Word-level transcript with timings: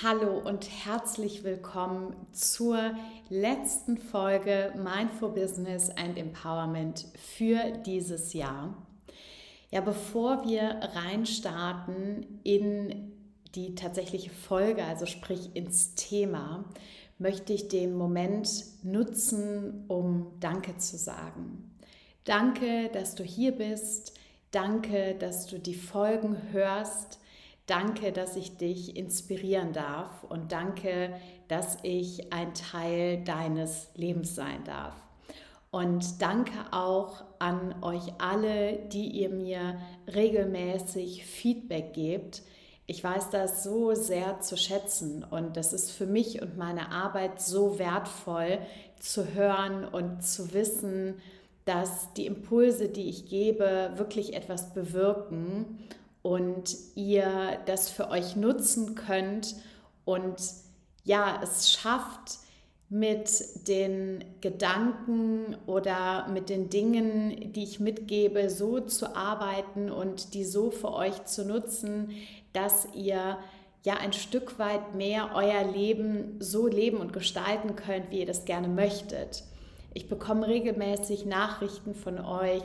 Hallo 0.00 0.38
und 0.38 0.68
herzlich 0.84 1.42
willkommen 1.42 2.14
zur 2.30 2.94
letzten 3.30 3.98
Folge 3.98 4.72
Mindful 4.76 5.30
Business 5.30 5.90
and 5.90 6.16
Empowerment 6.16 7.06
für 7.16 7.72
dieses 7.84 8.32
Jahr. 8.32 8.76
Ja, 9.72 9.80
bevor 9.80 10.46
wir 10.46 10.78
reinstarten 10.94 12.40
in 12.44 13.10
die 13.56 13.74
tatsächliche 13.74 14.30
Folge, 14.30 14.84
also 14.84 15.04
sprich 15.04 15.56
ins 15.56 15.96
Thema, 15.96 16.64
möchte 17.18 17.52
ich 17.52 17.66
den 17.66 17.96
Moment 17.96 18.48
nutzen, 18.84 19.84
um 19.88 20.30
Danke 20.38 20.78
zu 20.78 20.96
sagen. 20.96 21.72
Danke, 22.22 22.88
dass 22.92 23.16
du 23.16 23.24
hier 23.24 23.50
bist. 23.50 24.12
Danke, 24.52 25.16
dass 25.18 25.46
du 25.46 25.58
die 25.58 25.74
Folgen 25.74 26.36
hörst. 26.52 27.18
Danke, 27.68 28.12
dass 28.12 28.34
ich 28.34 28.56
dich 28.56 28.96
inspirieren 28.96 29.74
darf 29.74 30.24
und 30.24 30.52
danke, 30.52 31.12
dass 31.48 31.76
ich 31.82 32.32
ein 32.32 32.54
Teil 32.54 33.22
deines 33.24 33.90
Lebens 33.94 34.34
sein 34.34 34.64
darf. 34.64 34.94
Und 35.70 36.22
danke 36.22 36.58
auch 36.70 37.24
an 37.38 37.74
euch 37.82 38.14
alle, 38.16 38.78
die 38.88 39.08
ihr 39.08 39.28
mir 39.28 39.78
regelmäßig 40.06 41.26
Feedback 41.26 41.92
gebt. 41.92 42.40
Ich 42.86 43.04
weiß 43.04 43.28
das 43.28 43.64
so 43.64 43.94
sehr 43.94 44.40
zu 44.40 44.56
schätzen 44.56 45.22
und 45.22 45.58
das 45.58 45.74
ist 45.74 45.90
für 45.90 46.06
mich 46.06 46.40
und 46.40 46.56
meine 46.56 46.90
Arbeit 46.90 47.42
so 47.42 47.78
wertvoll 47.78 48.60
zu 48.98 49.34
hören 49.34 49.84
und 49.84 50.22
zu 50.22 50.54
wissen, 50.54 51.16
dass 51.66 52.14
die 52.14 52.24
Impulse, 52.24 52.88
die 52.88 53.10
ich 53.10 53.28
gebe, 53.28 53.92
wirklich 53.96 54.32
etwas 54.32 54.72
bewirken 54.72 55.78
und 56.28 56.76
ihr 56.94 57.58
das 57.64 57.88
für 57.88 58.10
euch 58.10 58.36
nutzen 58.36 58.94
könnt 58.94 59.56
und 60.04 60.36
ja, 61.04 61.40
es 61.42 61.72
schafft 61.72 62.40
mit 62.90 63.66
den 63.66 64.22
Gedanken 64.42 65.56
oder 65.64 66.28
mit 66.28 66.50
den 66.50 66.68
Dingen, 66.68 67.54
die 67.54 67.62
ich 67.62 67.80
mitgebe, 67.80 68.50
so 68.50 68.78
zu 68.80 69.16
arbeiten 69.16 69.90
und 69.90 70.34
die 70.34 70.44
so 70.44 70.70
für 70.70 70.92
euch 70.92 71.24
zu 71.24 71.46
nutzen, 71.46 72.10
dass 72.52 72.88
ihr 72.94 73.38
ja 73.82 73.94
ein 73.98 74.12
Stück 74.12 74.58
weit 74.58 74.94
mehr 74.94 75.30
euer 75.34 75.64
Leben 75.64 76.36
so 76.40 76.66
leben 76.66 76.98
und 76.98 77.14
gestalten 77.14 77.74
könnt, 77.74 78.10
wie 78.10 78.20
ihr 78.20 78.26
das 78.26 78.44
gerne 78.44 78.68
möchtet. 78.68 79.44
Ich 79.94 80.10
bekomme 80.10 80.46
regelmäßig 80.46 81.24
Nachrichten 81.24 81.94
von 81.94 82.18
euch, 82.18 82.64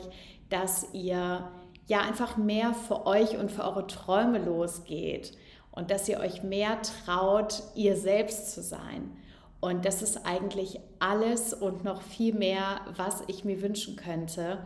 dass 0.50 0.86
ihr 0.92 1.50
ja 1.86 2.00
einfach 2.00 2.36
mehr 2.36 2.74
für 2.74 3.06
euch 3.06 3.36
und 3.36 3.50
für 3.50 3.62
eure 3.64 3.86
Träume 3.86 4.38
losgeht 4.38 5.32
und 5.70 5.90
dass 5.90 6.08
ihr 6.08 6.20
euch 6.20 6.42
mehr 6.42 6.80
traut, 6.82 7.62
ihr 7.74 7.96
selbst 7.96 8.52
zu 8.52 8.62
sein. 8.62 9.10
Und 9.60 9.84
das 9.84 10.02
ist 10.02 10.26
eigentlich 10.26 10.78
alles 10.98 11.54
und 11.54 11.84
noch 11.84 12.02
viel 12.02 12.34
mehr, 12.34 12.80
was 12.96 13.22
ich 13.28 13.44
mir 13.44 13.62
wünschen 13.62 13.96
könnte. 13.96 14.58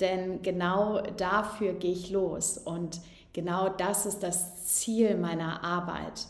Denn 0.00 0.42
genau 0.42 1.00
dafür 1.16 1.72
gehe 1.72 1.92
ich 1.92 2.10
los 2.10 2.58
und 2.58 3.00
genau 3.32 3.68
das 3.68 4.06
ist 4.06 4.22
das 4.22 4.66
Ziel 4.66 5.16
meiner 5.16 5.64
Arbeit. 5.64 6.26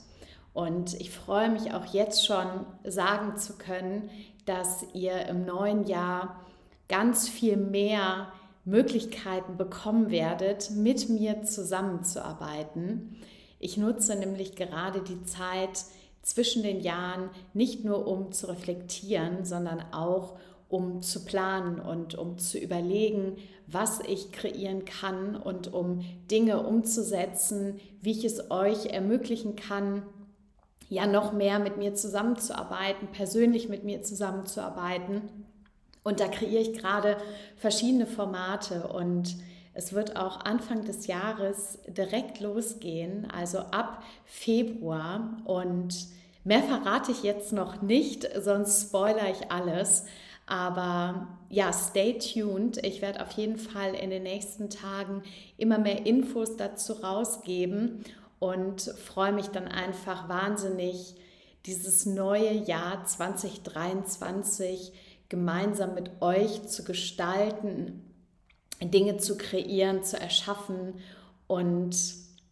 Und 0.55 0.95
ich 0.95 1.11
freue 1.11 1.51
mich 1.51 1.75
auch 1.75 1.85
jetzt 1.87 2.25
schon 2.25 2.47
sagen 2.85 3.37
zu 3.37 3.59
können, 3.59 4.09
dass 4.47 4.87
ihr 4.95 5.27
im 5.27 5.45
neuen 5.45 5.85
Jahr 5.85 6.41
ganz 6.89 7.29
viel 7.29 7.57
mehr 7.57 8.33
Möglichkeiten 8.67 9.57
bekommen 9.57 10.11
werdet, 10.11 10.73
mit 10.73 11.09
mir 11.09 11.45
zusammenzuarbeiten. 11.45 13.17
Ich 13.59 13.77
nutze 13.77 14.17
nämlich 14.17 14.57
gerade 14.57 15.01
die 15.01 15.23
Zeit 15.25 15.85
zwischen 16.23 16.65
den 16.65 16.81
Jahren 16.81 17.31
nicht 17.55 17.85
nur 17.85 18.07
um 18.09 18.33
zu 18.33 18.49
reflektieren, 18.49 19.45
sondern 19.45 19.81
auch 19.93 20.37
um 20.69 21.01
zu 21.01 21.25
planen 21.25 21.79
und 21.79 22.17
um 22.17 22.39
zu 22.39 22.59
überlegen, 22.59 23.37
was 23.69 24.01
ich 24.01 24.33
kreieren 24.33 24.85
kann 24.85 25.37
und 25.37 25.73
um 25.73 26.05
Dinge 26.29 26.67
umzusetzen, 26.67 27.79
wie 28.03 28.11
ich 28.11 28.25
es 28.25 28.51
euch 28.51 28.87
ermöglichen 28.87 29.55
kann, 29.55 30.03
ja 30.89 31.07
noch 31.07 31.33
mehr 31.33 31.61
mit 31.61 31.77
mir 31.77 31.95
zusammenzuarbeiten, 31.95 33.09
persönlich 33.13 33.69
mit 33.69 33.85
mir 33.85 34.03
zusammenzuarbeiten 34.03 35.46
und 36.07 36.21
da 36.21 36.29
kreiere 36.29 36.63
ich 36.63 36.73
gerade 36.79 37.17
verschiedene 37.57 38.07
Formate 38.07 38.87
und 38.87 39.35
es 39.75 39.93
wird 39.93 40.15
auch 40.15 40.39
Anfang 40.39 40.85
des 40.85 41.09
Jahres 41.09 41.81
direkt 41.89 42.39
losgehen, 42.39 43.29
also 43.29 43.59
ab 43.59 44.05
Februar. 44.25 45.37
Und 45.45 46.07
mehr 46.45 46.63
verrate 46.63 47.11
ich 47.11 47.25
jetzt 47.25 47.53
noch 47.53 47.83
nicht, 47.83 48.29
sonst 48.41 48.83
spoilere 48.83 49.33
ich 49.33 49.51
alles. 49.51 50.05
Aber 50.47 51.27
ja, 51.51 51.73
stay 51.73 52.17
tuned. 52.19 52.79
Ich 52.87 53.03
werde 53.03 53.21
auf 53.21 53.33
jeden 53.33 53.59
Fall 53.59 53.93
in 53.97 54.11
den 54.11 54.23
nächsten 54.23 54.71
Tagen 54.71 55.25
immer 55.57 55.79
mehr 55.79 56.07
Infos 56.07 56.57
dazu 56.57 56.93
rausgeben 56.93 58.05
und 58.39 58.81
freue 58.83 59.33
mich 59.33 59.49
dann 59.49 59.67
einfach 59.67 60.29
wahnsinnig, 60.29 61.17
dieses 61.67 62.07
neue 62.07 62.53
Jahr 62.53 63.05
2023 63.05 64.93
gemeinsam 65.29 65.95
mit 65.95 66.23
euch 66.23 66.67
zu 66.69 66.85
gestalten, 66.85 68.03
Dinge 68.83 69.17
zu 69.17 69.37
kreieren, 69.37 70.03
zu 70.03 70.21
erschaffen 70.21 70.95
und 71.47 71.97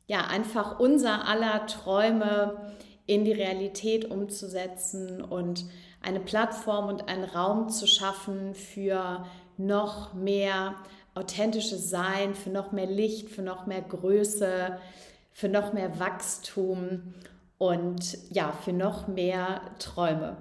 ja, 0.07 0.27
einfach 0.27 0.81
unser 0.81 1.27
aller 1.27 1.67
Träume 1.67 2.75
in 3.07 3.25
die 3.25 3.33
Realität 3.33 4.11
umzusetzen 4.11 5.23
und 5.23 5.67
eine 6.03 6.21
Plattform 6.21 6.89
und 6.89 7.09
einen 7.09 7.25
Raum 7.25 7.69
zu 7.69 7.87
schaffen 7.87 8.55
für 8.55 9.25
noch 9.57 10.15
mehr 10.15 10.75
authentisches 11.15 11.91
Sein, 11.91 12.35
für 12.35 12.51
noch 12.51 12.73
mehr 12.73 12.87
Licht, 12.87 13.31
für 13.31 13.43
noch 13.43 13.67
mehr 13.67 13.83
Größe, 13.83 14.79
für 15.33 15.49
noch 15.49 15.73
mehr 15.73 15.99
Wachstum 15.99 17.15
und 17.59 18.19
ja, 18.31 18.53
für 18.53 18.73
noch 18.73 19.07
mehr 19.07 19.63
Träume. 19.79 20.37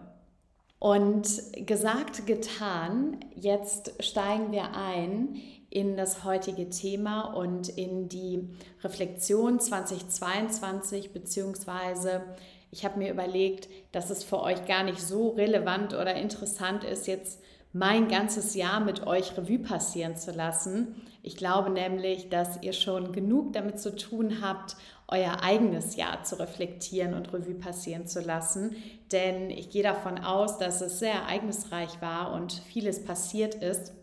Und 0.83 1.39
gesagt, 1.66 2.27
getan, 2.27 3.16
jetzt 3.33 4.03
steigen 4.03 4.51
wir 4.51 4.75
ein 4.75 5.39
in 5.69 5.95
das 5.95 6.25
heutige 6.25 6.69
Thema 6.69 7.21
und 7.21 7.69
in 7.69 8.09
die 8.09 8.49
Reflexion 8.83 9.61
2022, 9.61 11.13
beziehungsweise 11.13 12.23
ich 12.69 12.83
habe 12.83 12.99
mir 12.99 13.13
überlegt, 13.13 13.69
dass 13.94 14.09
es 14.09 14.25
für 14.25 14.41
euch 14.41 14.66
gar 14.66 14.83
nicht 14.83 14.99
so 14.99 15.29
relevant 15.29 15.94
oder 15.94 16.16
interessant 16.16 16.83
ist, 16.83 17.07
jetzt 17.07 17.41
mein 17.71 18.09
ganzes 18.09 18.53
Jahr 18.53 18.81
mit 18.81 19.07
euch 19.07 19.38
Revue 19.38 19.59
passieren 19.59 20.17
zu 20.17 20.31
lassen. 20.31 21.01
Ich 21.25 21.38
glaube 21.38 21.69
nämlich, 21.69 22.28
dass 22.29 22.61
ihr 22.61 22.73
schon 22.73 23.13
genug 23.13 23.53
damit 23.53 23.79
zu 23.79 23.95
tun 23.95 24.41
habt, 24.41 24.75
euer 25.07 25.41
eigenes 25.41 25.95
Jahr 25.95 26.22
zu 26.23 26.38
reflektieren 26.38 27.13
und 27.13 27.31
Revue 27.31 27.56
passieren 27.56 28.07
zu 28.07 28.19
lassen. 28.19 28.75
Denn 29.13 29.50
ich 29.50 29.69
gehe 29.69 29.83
davon 29.83 30.19
aus, 30.19 30.57
dass 30.57 30.81
es 30.81 31.00
sehr 31.00 31.13
ereignisreich 31.13 32.01
war 32.01 32.33
und 32.33 32.51
vieles 32.51 33.06
passiert 33.06 33.56
ist, 33.56 33.94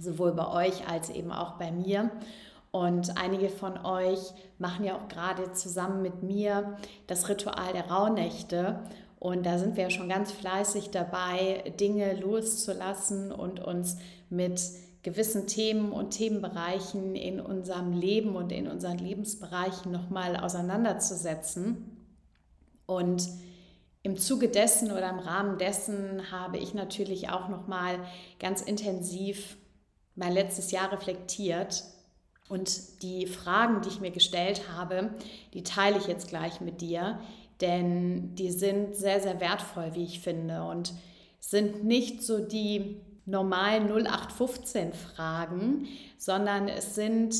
sowohl 0.00 0.32
bei 0.32 0.66
euch 0.66 0.88
als 0.88 1.10
eben 1.10 1.30
auch 1.30 1.58
bei 1.58 1.70
mir. 1.70 2.10
Und 2.72 3.16
einige 3.16 3.50
von 3.50 3.84
euch 3.84 4.18
machen 4.58 4.84
ja 4.84 4.96
auch 4.96 5.06
gerade 5.06 5.52
zusammen 5.52 6.02
mit 6.02 6.24
mir 6.24 6.76
das 7.06 7.28
Ritual 7.28 7.72
der 7.72 7.88
Rauhnächte. 7.88 8.80
Und 9.20 9.46
da 9.46 9.58
sind 9.58 9.76
wir 9.76 9.84
ja 9.84 9.90
schon 9.90 10.08
ganz 10.08 10.32
fleißig 10.32 10.90
dabei, 10.90 11.72
Dinge 11.78 12.14
loszulassen 12.14 13.30
und 13.30 13.60
uns 13.60 13.98
mit 14.28 14.60
gewissen 15.02 15.46
Themen 15.46 15.92
und 15.92 16.10
Themenbereichen 16.10 17.14
in 17.14 17.40
unserem 17.40 17.92
Leben 17.92 18.36
und 18.36 18.52
in 18.52 18.66
unseren 18.66 18.98
Lebensbereichen 18.98 19.92
nochmal 19.92 20.36
auseinanderzusetzen. 20.36 21.96
Und 22.86 23.28
im 24.02 24.16
Zuge 24.16 24.48
dessen 24.48 24.90
oder 24.90 25.10
im 25.10 25.18
Rahmen 25.18 25.58
dessen 25.58 26.30
habe 26.30 26.58
ich 26.58 26.74
natürlich 26.74 27.30
auch 27.30 27.48
nochmal 27.48 27.98
ganz 28.38 28.60
intensiv 28.60 29.56
mein 30.14 30.32
letztes 30.32 30.70
Jahr 30.70 30.92
reflektiert. 30.92 31.84
Und 32.48 33.02
die 33.02 33.26
Fragen, 33.26 33.82
die 33.82 33.88
ich 33.88 34.00
mir 34.00 34.10
gestellt 34.10 34.62
habe, 34.74 35.10
die 35.52 35.62
teile 35.62 35.98
ich 35.98 36.06
jetzt 36.06 36.28
gleich 36.28 36.60
mit 36.60 36.80
dir, 36.80 37.20
denn 37.60 38.34
die 38.34 38.50
sind 38.50 38.96
sehr, 38.96 39.20
sehr 39.20 39.40
wertvoll, 39.40 39.94
wie 39.94 40.04
ich 40.04 40.20
finde, 40.20 40.64
und 40.64 40.94
sind 41.40 41.84
nicht 41.84 42.22
so 42.22 42.38
die 42.38 43.00
normalen 43.28 43.88
0815 43.88 44.92
Fragen, 44.92 45.88
sondern 46.16 46.68
es 46.68 46.94
sind 46.94 47.34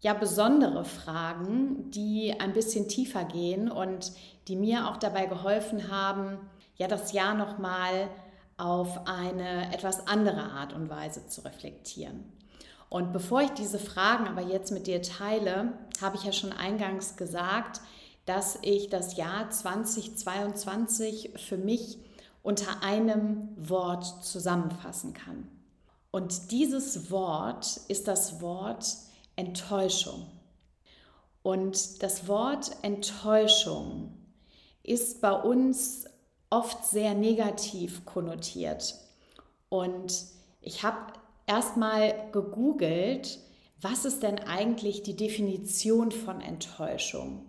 ja 0.00 0.14
besondere 0.14 0.84
Fragen, 0.84 1.90
die 1.90 2.34
ein 2.38 2.52
bisschen 2.52 2.88
tiefer 2.88 3.24
gehen 3.24 3.70
und 3.70 4.12
die 4.46 4.56
mir 4.56 4.88
auch 4.88 4.96
dabei 4.96 5.26
geholfen 5.26 5.90
haben, 5.90 6.38
ja 6.76 6.88
das 6.88 7.12
Jahr 7.12 7.34
noch 7.34 7.58
mal 7.58 8.08
auf 8.56 9.06
eine 9.06 9.72
etwas 9.74 10.06
andere 10.06 10.42
Art 10.42 10.72
und 10.72 10.88
Weise 10.88 11.26
zu 11.26 11.42
reflektieren. 11.42 12.24
Und 12.88 13.12
bevor 13.12 13.42
ich 13.42 13.50
diese 13.50 13.78
Fragen 13.78 14.26
aber 14.26 14.40
jetzt 14.40 14.72
mit 14.72 14.86
dir 14.86 15.02
teile, 15.02 15.74
habe 16.00 16.16
ich 16.16 16.24
ja 16.24 16.32
schon 16.32 16.52
eingangs 16.52 17.16
gesagt, 17.16 17.80
dass 18.24 18.58
ich 18.62 18.88
das 18.88 19.16
Jahr 19.16 19.50
2022 19.50 21.32
für 21.36 21.58
mich 21.58 21.98
unter 22.42 22.82
einem 22.82 23.48
Wort 23.56 24.24
zusammenfassen 24.24 25.12
kann. 25.12 25.48
Und 26.10 26.50
dieses 26.50 27.10
Wort 27.10 27.80
ist 27.88 28.08
das 28.08 28.40
Wort 28.40 28.96
Enttäuschung. 29.36 30.26
Und 31.42 32.02
das 32.02 32.28
Wort 32.28 32.70
Enttäuschung 32.82 34.14
ist 34.82 35.20
bei 35.20 35.32
uns 35.32 36.06
oft 36.50 36.84
sehr 36.84 37.14
negativ 37.14 38.04
konnotiert. 38.04 38.94
Und 39.68 40.24
ich 40.60 40.82
habe 40.82 41.12
erstmal 41.46 42.30
gegoogelt, 42.32 43.38
was 43.80 44.04
ist 44.04 44.22
denn 44.22 44.38
eigentlich 44.40 45.02
die 45.02 45.14
Definition 45.16 46.10
von 46.10 46.40
Enttäuschung? 46.40 47.48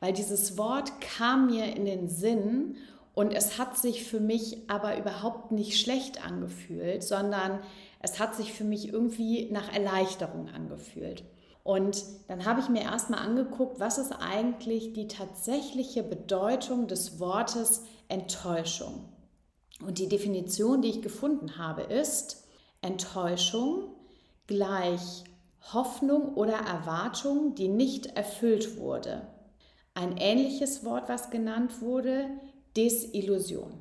Weil 0.00 0.12
dieses 0.12 0.56
Wort 0.56 1.00
kam 1.00 1.46
mir 1.46 1.74
in 1.74 1.84
den 1.84 2.08
Sinn 2.08 2.76
und 3.16 3.32
es 3.32 3.56
hat 3.56 3.78
sich 3.78 4.04
für 4.04 4.20
mich 4.20 4.68
aber 4.68 4.98
überhaupt 4.98 5.50
nicht 5.50 5.80
schlecht 5.80 6.22
angefühlt, 6.22 7.02
sondern 7.02 7.60
es 8.00 8.18
hat 8.20 8.34
sich 8.36 8.52
für 8.52 8.62
mich 8.62 8.92
irgendwie 8.92 9.50
nach 9.50 9.72
Erleichterung 9.72 10.50
angefühlt. 10.50 11.24
Und 11.62 12.04
dann 12.28 12.44
habe 12.44 12.60
ich 12.60 12.68
mir 12.68 12.82
erstmal 12.82 13.20
angeguckt, 13.20 13.80
was 13.80 13.96
ist 13.96 14.12
eigentlich 14.12 14.92
die 14.92 15.08
tatsächliche 15.08 16.02
Bedeutung 16.02 16.88
des 16.88 17.18
Wortes 17.18 17.84
Enttäuschung. 18.08 19.08
Und 19.80 19.98
die 19.98 20.10
Definition, 20.10 20.82
die 20.82 20.90
ich 20.90 21.00
gefunden 21.00 21.56
habe, 21.56 21.84
ist 21.84 22.44
Enttäuschung 22.82 23.94
gleich 24.46 25.24
Hoffnung 25.72 26.34
oder 26.34 26.58
Erwartung, 26.58 27.54
die 27.54 27.68
nicht 27.68 28.14
erfüllt 28.14 28.76
wurde. 28.76 29.26
Ein 29.94 30.18
ähnliches 30.18 30.84
Wort, 30.84 31.08
was 31.08 31.30
genannt 31.30 31.80
wurde, 31.80 32.28
Desillusion. 32.76 33.72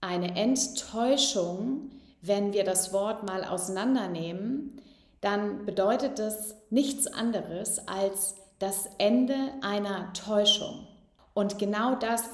Eine 0.00 0.36
Enttäuschung, 0.36 1.90
wenn 2.20 2.52
wir 2.52 2.64
das 2.64 2.92
Wort 2.92 3.22
mal 3.22 3.44
auseinandernehmen, 3.44 4.80
dann 5.20 5.64
bedeutet 5.64 6.18
das 6.18 6.54
nichts 6.70 7.06
anderes 7.06 7.86
als 7.88 8.34
das 8.58 8.88
Ende 8.98 9.34
einer 9.62 10.12
Täuschung. 10.12 10.86
Und 11.32 11.58
genau 11.58 11.94
das 11.94 12.24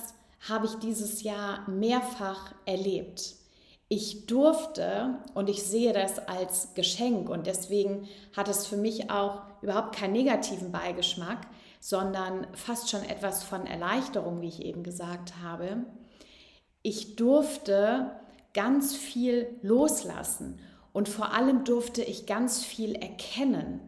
habe 0.48 0.66
ich 0.66 0.74
dieses 0.76 1.22
Jahr 1.22 1.68
mehrfach 1.68 2.54
erlebt. 2.66 3.36
Ich 3.88 4.26
durfte 4.26 5.18
und 5.34 5.48
ich 5.48 5.62
sehe 5.62 5.92
das 5.92 6.18
als 6.20 6.74
Geschenk 6.74 7.28
und 7.28 7.46
deswegen 7.46 8.08
hat 8.36 8.48
es 8.48 8.66
für 8.66 8.76
mich 8.76 9.10
auch 9.10 9.42
überhaupt 9.62 9.96
keinen 9.96 10.12
negativen 10.12 10.70
Beigeschmack, 10.70 11.46
sondern 11.80 12.46
fast 12.54 12.90
schon 12.90 13.02
etwas 13.02 13.42
von 13.42 13.66
Erleichterung, 13.66 14.42
wie 14.42 14.48
ich 14.48 14.62
eben 14.62 14.82
gesagt 14.82 15.34
habe. 15.42 15.84
Ich 16.82 17.16
durfte 17.16 18.10
ganz 18.52 18.94
viel 18.94 19.48
loslassen 19.62 20.60
und 20.92 21.08
vor 21.08 21.32
allem 21.32 21.64
durfte 21.64 22.02
ich 22.02 22.26
ganz 22.26 22.62
viel 22.62 22.94
erkennen. 22.94 23.80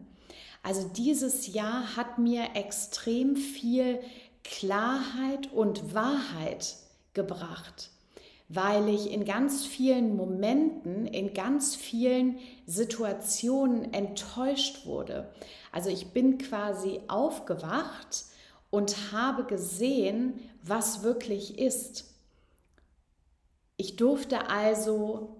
Also 0.63 0.87
dieses 0.87 1.53
Jahr 1.53 1.95
hat 1.95 2.17
mir 2.17 2.55
extrem 2.55 3.35
viel 3.35 3.99
Klarheit 4.43 5.51
und 5.51 5.93
Wahrheit 5.93 6.75
gebracht, 7.13 7.89
weil 8.53 8.89
ich 8.89 9.11
in 9.11 9.25
ganz 9.25 9.65
vielen 9.65 10.15
Momenten, 10.15 11.07
in 11.07 11.33
ganz 11.33 11.75
vielen 11.75 12.37
Situationen 12.65 13.93
enttäuscht 13.93 14.85
wurde. 14.85 15.31
Also 15.71 15.89
ich 15.89 16.11
bin 16.11 16.37
quasi 16.37 16.99
aufgewacht 17.07 18.25
und 18.69 19.11
habe 19.11 19.45
gesehen, 19.45 20.39
was 20.61 21.03
wirklich 21.03 21.57
ist. 21.57 22.13
Ich 23.77 23.95
durfte 23.95 24.49
also 24.49 25.37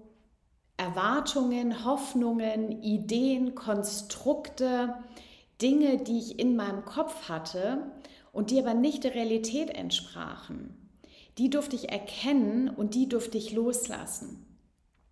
Erwartungen, 0.76 1.84
Hoffnungen, 1.84 2.82
Ideen, 2.82 3.54
Konstrukte, 3.54 4.94
Dinge, 5.62 5.98
die 5.98 6.18
ich 6.18 6.38
in 6.38 6.56
meinem 6.56 6.84
Kopf 6.84 7.28
hatte 7.28 7.92
und 8.32 8.50
die 8.50 8.58
aber 8.58 8.74
nicht 8.74 9.04
der 9.04 9.14
Realität 9.14 9.70
entsprachen. 9.70 10.83
Die 11.38 11.50
durfte 11.50 11.76
ich 11.76 11.90
erkennen 11.90 12.68
und 12.68 12.94
die 12.94 13.08
durfte 13.08 13.38
ich 13.38 13.52
loslassen. 13.52 14.46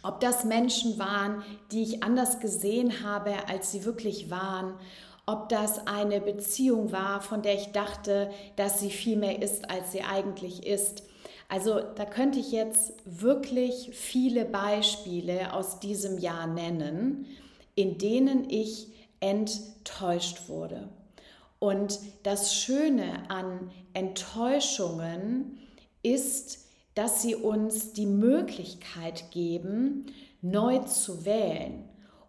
Ob 0.02 0.20
das 0.20 0.44
Menschen 0.44 0.98
waren, 0.98 1.42
die 1.70 1.82
ich 1.82 2.02
anders 2.02 2.40
gesehen 2.40 3.02
habe, 3.04 3.48
als 3.48 3.70
sie 3.70 3.84
wirklich 3.84 4.30
waren, 4.30 4.74
ob 5.26 5.48
das 5.48 5.86
eine 5.86 6.20
Beziehung 6.20 6.90
war, 6.90 7.20
von 7.20 7.42
der 7.42 7.54
ich 7.54 7.68
dachte, 7.68 8.30
dass 8.56 8.80
sie 8.80 8.90
viel 8.90 9.16
mehr 9.16 9.40
ist, 9.40 9.70
als 9.70 9.92
sie 9.92 10.02
eigentlich 10.02 10.66
ist, 10.66 11.04
also 11.52 11.80
da 11.80 12.06
könnte 12.06 12.38
ich 12.38 12.50
jetzt 12.50 12.94
wirklich 13.04 13.90
viele 13.92 14.46
Beispiele 14.46 15.52
aus 15.52 15.80
diesem 15.80 16.16
Jahr 16.16 16.46
nennen, 16.46 17.26
in 17.74 17.98
denen 17.98 18.48
ich 18.48 18.88
enttäuscht 19.20 20.48
wurde. 20.48 20.88
Und 21.58 22.00
das 22.22 22.54
Schöne 22.54 23.28
an 23.28 23.70
Enttäuschungen 23.92 25.58
ist, 26.02 26.66
dass 26.94 27.22
sie 27.22 27.34
uns 27.34 27.92
die 27.92 28.06
Möglichkeit 28.06 29.30
geben, 29.30 30.06
neu 30.42 30.78
zu 30.80 31.24
wählen 31.24 31.84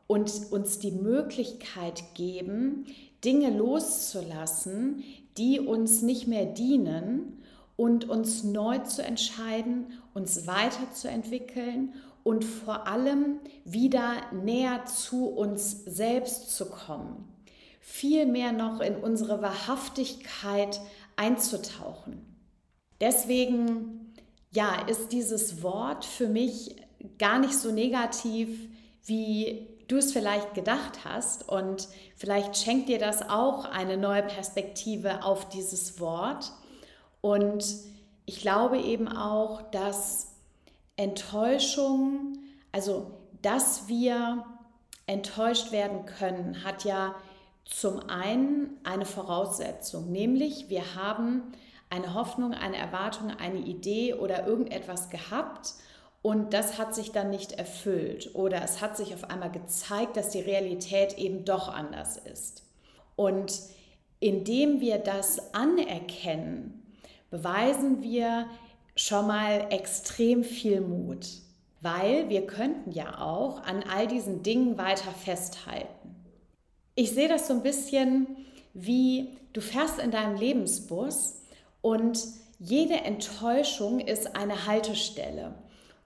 und 0.07 0.31
uns 0.51 0.79
die 0.79 0.91
Möglichkeit 0.91 2.13
geben, 2.13 2.85
Dinge 3.23 3.49
loszulassen, 3.49 5.03
die 5.37 5.59
uns 5.59 6.01
nicht 6.01 6.27
mehr 6.27 6.45
dienen 6.45 7.41
und 7.75 8.07
uns 8.07 8.43
neu 8.43 8.79
zu 8.79 9.01
entscheiden, 9.03 9.93
uns 10.13 10.45
weiterzuentwickeln 10.45 11.93
und 12.23 12.45
vor 12.45 12.87
allem 12.87 13.39
wieder 13.65 14.13
näher 14.31 14.85
zu 14.85 15.27
uns 15.27 15.83
selbst 15.85 16.55
zu 16.55 16.67
kommen. 16.67 17.27
Viel 17.81 18.25
mehr 18.25 18.53
noch 18.53 18.79
in 18.79 18.95
unsere 18.95 19.41
Wahrhaftigkeit 19.41 20.79
einzutauchen. 21.15 22.32
Deswegen, 23.03 24.13
ja, 24.51 24.75
ist 24.87 25.11
dieses 25.11 25.61
Wort 25.61 26.05
für 26.05 26.29
mich 26.29 26.77
gar 27.19 27.37
nicht 27.37 27.53
so 27.53 27.69
negativ, 27.69 28.69
wie 29.03 29.67
du 29.89 29.97
es 29.97 30.13
vielleicht 30.13 30.53
gedacht 30.53 31.03
hast. 31.03 31.49
Und 31.49 31.89
vielleicht 32.15 32.55
schenkt 32.55 32.87
dir 32.87 32.99
das 32.99 33.21
auch 33.21 33.65
eine 33.65 33.97
neue 33.97 34.23
Perspektive 34.23 35.25
auf 35.25 35.49
dieses 35.49 35.99
Wort. 35.99 36.53
Und 37.19 37.65
ich 38.25 38.39
glaube 38.39 38.79
eben 38.79 39.09
auch, 39.09 39.63
dass 39.71 40.37
Enttäuschung, 40.95 42.37
also 42.71 43.11
dass 43.41 43.89
wir 43.89 44.45
enttäuscht 45.07 45.73
werden 45.73 46.05
können, 46.05 46.63
hat 46.63 46.85
ja 46.85 47.15
zum 47.65 47.99
einen 48.09 48.77
eine 48.85 49.05
Voraussetzung, 49.05 50.09
nämlich 50.09 50.69
wir 50.69 50.95
haben 50.95 51.51
eine 51.93 52.15
Hoffnung, 52.15 52.53
eine 52.53 52.77
Erwartung, 52.77 53.29
eine 53.29 53.59
Idee 53.59 54.15
oder 54.15 54.47
irgendetwas 54.47 55.09
gehabt 55.09 55.75
und 56.23 56.53
das 56.53 56.79
hat 56.79 56.95
sich 56.95 57.11
dann 57.11 57.29
nicht 57.29 57.51
erfüllt 57.51 58.33
oder 58.33 58.63
es 58.63 58.81
hat 58.81 58.97
sich 58.97 59.13
auf 59.13 59.29
einmal 59.29 59.51
gezeigt, 59.51 60.17
dass 60.17 60.29
die 60.29 60.39
Realität 60.39 61.17
eben 61.17 61.45
doch 61.45 61.67
anders 61.67 62.17
ist. 62.17 62.63
Und 63.15 63.59
indem 64.19 64.79
wir 64.79 64.97
das 64.97 65.53
anerkennen, 65.53 66.95
beweisen 67.29 68.01
wir 68.01 68.47
schon 68.95 69.27
mal 69.27 69.67
extrem 69.69 70.43
viel 70.43 70.81
Mut, 70.81 71.27
weil 71.81 72.29
wir 72.29 72.47
könnten 72.47 72.91
ja 72.91 73.19
auch 73.19 73.61
an 73.63 73.83
all 73.83 74.07
diesen 74.07 74.43
Dingen 74.43 74.77
weiter 74.77 75.11
festhalten. 75.11 76.15
Ich 76.95 77.11
sehe 77.11 77.27
das 77.27 77.47
so 77.47 77.53
ein 77.53 77.63
bisschen 77.63 78.37
wie 78.73 79.37
du 79.51 79.61
fährst 79.61 79.99
in 79.99 80.09
deinem 80.09 80.35
Lebensbus 80.35 81.42
und 81.83 82.17
jede 82.59 82.93
Enttäuschung 82.93 83.99
ist 83.99 84.37
eine 84.37 84.65
Haltestelle. 84.67 85.53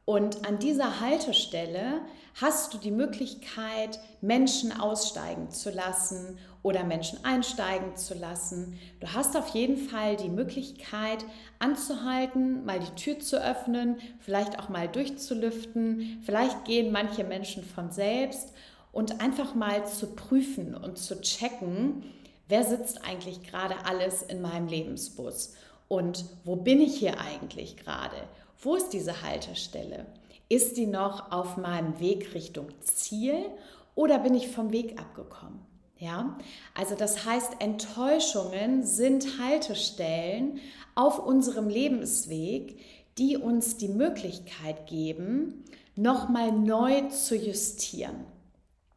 Und 0.05 0.47
an 0.47 0.57
dieser 0.57 1.01
Haltestelle 1.01 2.01
hast 2.33 2.73
du 2.73 2.79
die 2.79 2.91
Möglichkeit, 2.91 3.99
Menschen 4.19 4.71
aussteigen 4.79 5.51
zu 5.51 5.69
lassen 5.69 6.39
oder 6.63 6.83
Menschen 6.83 7.23
einsteigen 7.23 7.95
zu 7.95 8.15
lassen. 8.15 8.79
Du 8.99 9.13
hast 9.13 9.37
auf 9.37 9.49
jeden 9.49 9.77
Fall 9.77 10.15
die 10.15 10.29
Möglichkeit 10.29 11.23
anzuhalten, 11.59 12.65
mal 12.65 12.79
die 12.79 12.95
Tür 12.95 13.19
zu 13.19 13.39
öffnen, 13.39 13.97
vielleicht 14.19 14.57
auch 14.57 14.69
mal 14.69 14.87
durchzulüften. 14.87 16.23
Vielleicht 16.25 16.65
gehen 16.65 16.91
manche 16.91 17.23
Menschen 17.23 17.63
von 17.63 17.91
selbst 17.91 18.51
und 18.91 19.21
einfach 19.21 19.53
mal 19.53 19.85
zu 19.85 20.07
prüfen 20.15 20.73
und 20.73 20.97
zu 20.97 21.21
checken, 21.21 22.03
wer 22.47 22.63
sitzt 22.63 23.05
eigentlich 23.05 23.43
gerade 23.43 23.75
alles 23.85 24.23
in 24.23 24.41
meinem 24.41 24.67
Lebensbus 24.67 25.53
und 25.87 26.25
wo 26.43 26.55
bin 26.55 26.81
ich 26.81 26.95
hier 26.97 27.19
eigentlich 27.19 27.77
gerade 27.77 28.17
wo 28.59 28.75
ist 28.75 28.89
diese 28.89 29.21
Haltestelle? 29.21 30.07
Ist 30.49 30.77
die 30.77 30.87
noch 30.87 31.31
auf 31.31 31.57
meinem 31.57 31.99
Weg 31.99 32.33
Richtung 32.33 32.69
Ziel 32.81 33.45
oder 33.93 34.19
bin 34.19 34.33
ich 34.33 34.49
vom 34.49 34.71
Weg 34.71 34.99
abgekommen? 34.99 35.59
Ja, 35.99 36.37
also 36.75 36.95
das 36.95 37.25
heißt, 37.25 37.59
Enttäuschungen 37.59 38.83
sind 38.83 39.39
Haltestellen 39.39 40.59
auf 40.95 41.23
unserem 41.23 41.69
Lebensweg, 41.69 42.79
die 43.17 43.37
uns 43.37 43.77
die 43.77 43.87
Möglichkeit 43.87 44.87
geben, 44.87 45.63
nochmal 45.95 46.51
neu 46.51 47.09
zu 47.09 47.35
justieren. 47.35 48.25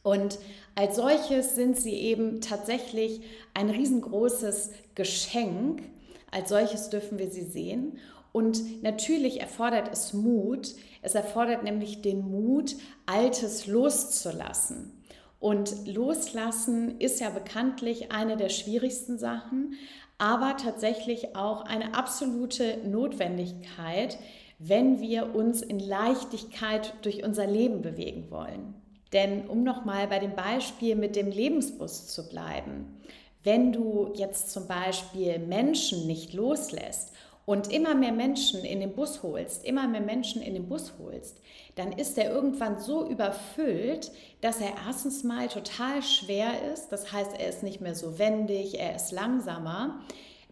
Und 0.02 0.38
als 0.74 0.96
solches 0.96 1.54
sind 1.54 1.78
sie 1.78 1.94
eben 1.94 2.40
tatsächlich 2.40 3.22
ein 3.54 3.70
riesengroßes 3.70 4.70
Geschenk. 4.94 5.82
Als 6.30 6.48
solches 6.48 6.90
dürfen 6.90 7.18
wir 7.18 7.30
sie 7.30 7.44
sehen. 7.44 7.98
Und 8.32 8.82
natürlich 8.82 9.40
erfordert 9.40 9.90
es 9.92 10.12
Mut. 10.12 10.74
Es 11.02 11.14
erfordert 11.14 11.64
nämlich 11.64 12.02
den 12.02 12.20
Mut, 12.20 12.76
Altes 13.06 13.66
loszulassen. 13.66 14.92
Und 15.40 15.86
loslassen 15.86 17.00
ist 17.00 17.18
ja 17.20 17.30
bekanntlich 17.30 18.12
eine 18.12 18.36
der 18.36 18.50
schwierigsten 18.50 19.18
Sachen, 19.18 19.74
aber 20.18 20.58
tatsächlich 20.58 21.34
auch 21.34 21.64
eine 21.64 21.94
absolute 21.94 22.76
Notwendigkeit, 22.86 24.18
wenn 24.58 25.00
wir 25.00 25.34
uns 25.34 25.62
in 25.62 25.78
Leichtigkeit 25.78 26.92
durch 27.00 27.24
unser 27.24 27.46
Leben 27.46 27.80
bewegen 27.80 28.30
wollen. 28.30 28.74
Denn 29.14 29.48
um 29.48 29.64
nochmal 29.64 30.06
bei 30.08 30.18
dem 30.18 30.36
Beispiel 30.36 30.94
mit 30.94 31.16
dem 31.16 31.30
Lebensbus 31.30 32.06
zu 32.06 32.28
bleiben, 32.28 33.00
wenn 33.42 33.72
du 33.72 34.12
jetzt 34.14 34.50
zum 34.50 34.66
Beispiel 34.66 35.38
Menschen 35.38 36.06
nicht 36.06 36.34
loslässt 36.34 37.12
und 37.46 37.72
immer 37.72 37.94
mehr 37.94 38.12
Menschen 38.12 38.64
in 38.64 38.80
den 38.80 38.92
Bus 38.92 39.22
holst, 39.22 39.64
immer 39.64 39.88
mehr 39.88 40.02
Menschen 40.02 40.42
in 40.42 40.54
den 40.54 40.68
Bus 40.68 40.92
holst, 40.98 41.40
dann 41.76 41.92
ist 41.92 42.18
er 42.18 42.30
irgendwann 42.30 42.78
so 42.78 43.08
überfüllt, 43.08 44.12
dass 44.40 44.60
er 44.60 44.72
erstens 44.86 45.24
mal 45.24 45.48
total 45.48 46.02
schwer 46.02 46.72
ist. 46.72 46.90
Das 46.90 47.12
heißt, 47.12 47.32
er 47.38 47.48
ist 47.48 47.62
nicht 47.62 47.80
mehr 47.80 47.94
so 47.94 48.18
wendig, 48.18 48.78
er 48.78 48.94
ist 48.94 49.12
langsamer, 49.12 50.00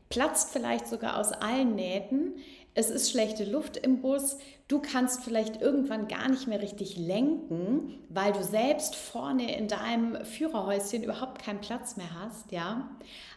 platzt 0.08 0.50
vielleicht 0.50 0.86
sogar 0.86 1.18
aus 1.18 1.32
allen 1.32 1.74
Nähten. 1.74 2.36
Es 2.78 2.90
ist 2.90 3.10
schlechte 3.10 3.42
Luft 3.42 3.76
im 3.76 4.02
Bus. 4.02 4.38
Du 4.68 4.80
kannst 4.80 5.24
vielleicht 5.24 5.60
irgendwann 5.60 6.06
gar 6.06 6.28
nicht 6.28 6.46
mehr 6.46 6.62
richtig 6.62 6.96
lenken, 6.96 7.98
weil 8.08 8.32
du 8.32 8.40
selbst 8.44 8.94
vorne 8.94 9.56
in 9.56 9.66
deinem 9.66 10.24
Führerhäuschen 10.24 11.02
überhaupt 11.02 11.42
keinen 11.42 11.60
Platz 11.60 11.96
mehr 11.96 12.14
hast, 12.22 12.52
ja? 12.52 12.88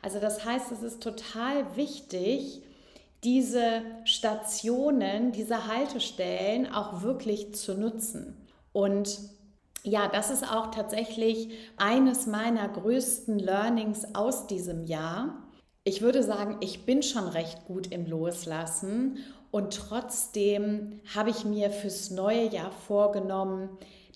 Also 0.03 0.19
das 0.19 0.45
heißt, 0.45 0.71
es 0.71 0.83
ist 0.83 1.01
total 1.01 1.75
wichtig, 1.75 2.62
diese 3.24 3.81
Stationen, 4.03 5.31
diese 5.31 5.65
Haltestellen 5.65 6.71
auch 6.71 7.01
wirklich 7.01 7.55
zu 7.55 7.74
nutzen. 7.74 8.48
Und 8.74 9.17
ja, 9.81 10.07
das 10.07 10.29
ist 10.29 10.43
auch 10.43 10.69
tatsächlich 10.69 11.50
eines 11.77 12.27
meiner 12.27 12.69
größten 12.69 13.39
Learnings 13.39 14.13
aus 14.13 14.45
diesem 14.45 14.86
Jahr. 14.86 15.40
Ich 15.83 16.03
würde 16.03 16.21
sagen, 16.21 16.57
ich 16.59 16.85
bin 16.85 17.01
schon 17.01 17.27
recht 17.27 17.65
gut 17.65 17.88
im 17.91 18.05
Loslassen 18.05 19.17
und 19.50 19.73
trotzdem 19.73 21.01
habe 21.15 21.31
ich 21.31 21.43
mir 21.43 21.71
fürs 21.71 22.11
neue 22.11 22.47
Jahr 22.50 22.71
vorgenommen, 22.71 23.69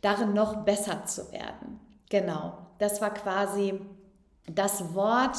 darin 0.04 0.34
noch 0.34 0.58
besser 0.58 1.06
zu 1.06 1.32
werden. 1.32 1.80
Genau, 2.10 2.56
das 2.78 3.02
war 3.02 3.12
quasi 3.12 3.82
das 4.48 4.94
Wort, 4.94 5.38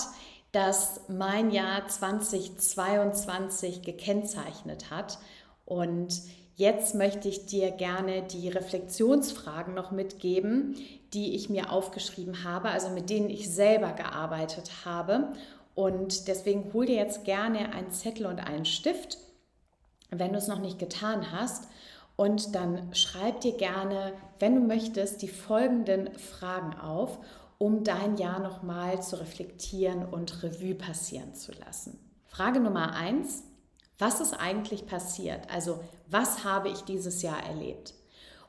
das 0.50 1.02
mein 1.06 1.52
Jahr 1.52 1.86
2022 1.86 3.82
gekennzeichnet 3.82 4.90
hat. 4.90 5.18
Und 5.64 6.22
jetzt 6.56 6.96
möchte 6.96 7.28
ich 7.28 7.46
dir 7.46 7.70
gerne 7.70 8.22
die 8.22 8.48
Reflexionsfragen 8.48 9.74
noch 9.74 9.92
mitgeben, 9.92 10.74
die 11.14 11.36
ich 11.36 11.48
mir 11.50 11.70
aufgeschrieben 11.70 12.42
habe, 12.42 12.70
also 12.70 12.88
mit 12.88 13.10
denen 13.10 13.30
ich 13.30 13.48
selber 13.48 13.92
gearbeitet 13.92 14.84
habe. 14.84 15.32
Und 15.76 16.26
deswegen 16.26 16.72
hol 16.72 16.86
dir 16.86 16.96
jetzt 16.96 17.24
gerne 17.24 17.72
einen 17.72 17.92
Zettel 17.92 18.26
und 18.26 18.40
einen 18.40 18.64
Stift, 18.64 19.18
wenn 20.10 20.32
du 20.32 20.38
es 20.38 20.48
noch 20.48 20.58
nicht 20.58 20.80
getan 20.80 21.30
hast. 21.30 21.68
Und 22.16 22.56
dann 22.56 22.92
schreib 22.94 23.42
dir 23.42 23.56
gerne, 23.56 24.14
wenn 24.40 24.56
du 24.56 24.60
möchtest, 24.62 25.22
die 25.22 25.28
folgenden 25.28 26.12
Fragen 26.18 26.74
auf 26.80 27.20
um 27.58 27.84
dein 27.84 28.16
Jahr 28.16 28.40
nochmal 28.40 29.02
zu 29.02 29.18
reflektieren 29.18 30.04
und 30.04 30.42
Revue 30.42 30.74
passieren 30.74 31.34
zu 31.34 31.52
lassen. 31.52 31.98
Frage 32.26 32.60
Nummer 32.60 32.92
eins, 32.94 33.44
was 33.98 34.20
ist 34.20 34.34
eigentlich 34.34 34.86
passiert? 34.86 35.50
Also 35.50 35.82
was 36.08 36.44
habe 36.44 36.68
ich 36.68 36.82
dieses 36.82 37.22
Jahr 37.22 37.42
erlebt? 37.44 37.94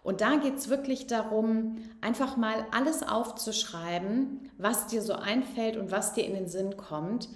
Und 0.08 0.22
da 0.22 0.38
geht 0.38 0.56
es 0.56 0.70
wirklich 0.70 1.08
darum, 1.08 1.80
einfach 2.00 2.38
mal 2.38 2.66
alles 2.72 3.04
aufzuschreiben, 3.04 4.50
was 4.58 4.88
dir 4.88 5.02
so 5.02 5.12
einfällt 5.12 5.76
und 5.76 5.92
was 5.92 6.14
dir 6.14 6.24
in 6.24 6.34
den 6.34 6.48
Sinn 6.48 6.78
kommt, 6.78 7.28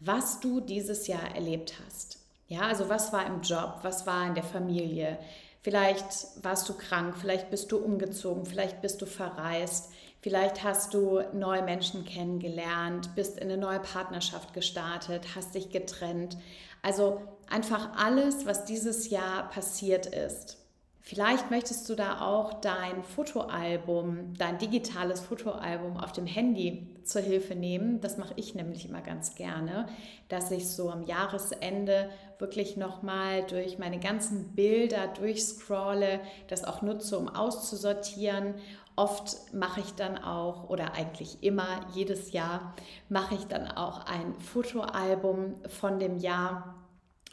was 0.00 0.40
du 0.40 0.58
dieses 0.58 1.06
Jahr 1.06 1.36
erlebt 1.36 1.74
hast. 1.86 2.18
Ja, 2.48 2.62
also 2.62 2.88
was 2.88 3.12
war 3.12 3.24
im 3.26 3.42
Job, 3.42 3.78
was 3.82 4.08
war 4.08 4.26
in 4.26 4.34
der 4.34 4.42
Familie? 4.42 5.20
Vielleicht 5.62 6.04
warst 6.42 6.68
du 6.68 6.74
krank, 6.74 7.14
vielleicht 7.16 7.48
bist 7.50 7.70
du 7.70 7.76
umgezogen, 7.76 8.44
vielleicht 8.44 8.82
bist 8.82 9.00
du 9.00 9.06
verreist, 9.06 9.92
Vielleicht 10.22 10.64
hast 10.64 10.92
du 10.92 11.20
neue 11.34 11.62
Menschen 11.62 12.04
kennengelernt, 12.04 13.14
bist 13.14 13.38
in 13.38 13.44
eine 13.44 13.56
neue 13.56 13.78
Partnerschaft 13.78 14.54
gestartet, 14.54 15.22
hast 15.36 15.54
dich 15.54 15.70
getrennt. 15.70 16.36
Also 16.82 17.20
einfach 17.48 17.90
alles, 17.96 18.44
was 18.44 18.64
dieses 18.64 19.08
Jahr 19.10 19.48
passiert 19.50 20.06
ist. 20.06 20.65
Vielleicht 21.08 21.52
möchtest 21.52 21.88
du 21.88 21.94
da 21.94 22.20
auch 22.20 22.54
dein 22.54 23.04
Fotoalbum, 23.04 24.34
dein 24.36 24.58
digitales 24.58 25.20
Fotoalbum 25.20 25.98
auf 25.98 26.10
dem 26.10 26.26
Handy 26.26 26.88
zur 27.04 27.22
Hilfe 27.22 27.54
nehmen. 27.54 28.00
Das 28.00 28.18
mache 28.18 28.32
ich 28.34 28.56
nämlich 28.56 28.88
immer 28.88 29.02
ganz 29.02 29.36
gerne, 29.36 29.86
dass 30.28 30.50
ich 30.50 30.68
so 30.68 30.90
am 30.90 31.04
Jahresende 31.04 32.10
wirklich 32.40 32.76
nochmal 32.76 33.44
durch 33.46 33.78
meine 33.78 34.00
ganzen 34.00 34.56
Bilder 34.56 35.06
durchscrolle, 35.06 36.18
das 36.48 36.64
auch 36.64 36.82
nutze, 36.82 37.16
um 37.16 37.28
auszusortieren 37.28 38.54
Oft 38.98 39.52
mache 39.52 39.80
ich 39.80 39.92
dann 39.92 40.16
auch, 40.16 40.70
oder 40.70 40.94
eigentlich 40.94 41.42
immer, 41.42 41.66
jedes 41.92 42.32
Jahr, 42.32 42.74
mache 43.10 43.34
ich 43.34 43.44
dann 43.44 43.70
auch 43.70 44.06
ein 44.06 44.34
Fotoalbum 44.40 45.54
von 45.68 45.98
dem 45.98 46.16
Jahr. 46.16 46.75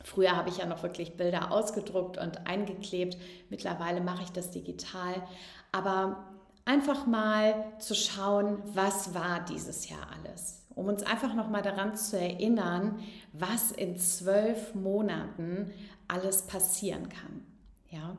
Früher 0.04 0.36
habe 0.36 0.50
ich 0.50 0.58
ja 0.58 0.66
noch 0.66 0.84
wirklich 0.84 1.18
Bilder 1.18 1.52
ausgedruckt 1.52 2.18
und 2.18 2.46
eingeklebt. 2.46 3.18
Mittlerweile 3.50 4.02
mache 4.02 4.24
ich 4.24 4.32
das 4.32 4.52
digital. 4.52 5.16
Aber 5.72 6.26
einfach 6.66 7.06
mal 7.08 7.74
zu 7.80 7.96
schauen, 7.96 8.60
was 8.66 9.14
war 9.14 9.44
dieses 9.46 9.90
Jahr 9.90 10.08
alles. 10.20 10.62
Um 10.76 10.88
uns 10.88 11.04
einfach 11.04 11.34
nochmal 11.34 11.62
daran 11.62 11.96
zu 11.96 12.20
erinnern, 12.20 13.00
was 13.32 13.72
in 13.72 13.98
zwölf 13.98 14.76
Monaten 14.76 15.72
alles 16.08 16.44
passieren 16.44 17.10
kann. 17.10 17.46
Ja? 17.90 18.18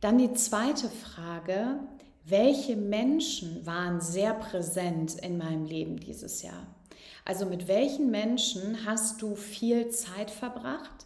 Dann 0.00 0.18
die 0.18 0.34
zweite 0.34 0.88
Frage, 0.88 1.80
welche 2.24 2.76
Menschen 2.76 3.64
waren 3.66 4.00
sehr 4.00 4.34
präsent 4.34 5.14
in 5.14 5.38
meinem 5.38 5.64
Leben 5.64 5.98
dieses 5.98 6.42
Jahr? 6.42 6.66
Also 7.24 7.46
mit 7.46 7.66
welchen 7.66 8.10
Menschen 8.10 8.84
hast 8.84 9.22
du 9.22 9.34
viel 9.34 9.88
Zeit 9.88 10.30
verbracht? 10.30 11.05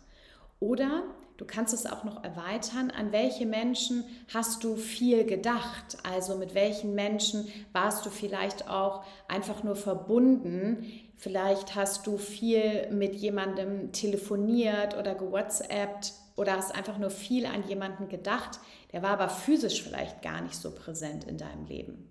Oder 0.61 1.05
du 1.39 1.47
kannst 1.47 1.73
es 1.73 1.87
auch 1.87 2.05
noch 2.05 2.23
erweitern, 2.23 2.91
an 2.91 3.13
welche 3.13 3.47
Menschen 3.47 4.05
hast 4.33 4.63
du 4.63 4.77
viel 4.77 5.25
gedacht? 5.25 5.97
Also 6.03 6.37
mit 6.37 6.55
welchen 6.55 6.95
Menschen 6.95 7.49
warst 7.73 8.05
du 8.05 8.11
vielleicht 8.11 8.69
auch 8.69 9.03
einfach 9.27 9.63
nur 9.63 9.75
verbunden? 9.75 10.87
Vielleicht 11.17 11.75
hast 11.75 12.07
du 12.07 12.19
viel 12.19 12.91
mit 12.93 13.15
jemandem 13.15 13.93
telefoniert 13.93 14.97
oder 14.99 15.15
gewhatsappt 15.15 16.13
oder 16.37 16.57
hast 16.57 16.75
einfach 16.75 16.99
nur 16.99 17.11
viel 17.11 17.47
an 17.47 17.67
jemanden 17.67 18.09
gedacht, 18.09 18.61
der 18.93 19.03
war 19.03 19.11
aber 19.11 19.29
physisch 19.29 19.83
vielleicht 19.83 20.23
gar 20.23 20.43
nicht 20.43 20.57
so 20.57 20.71
präsent 20.71 21.25
in 21.25 21.39
deinem 21.39 21.67
Leben. 21.67 22.07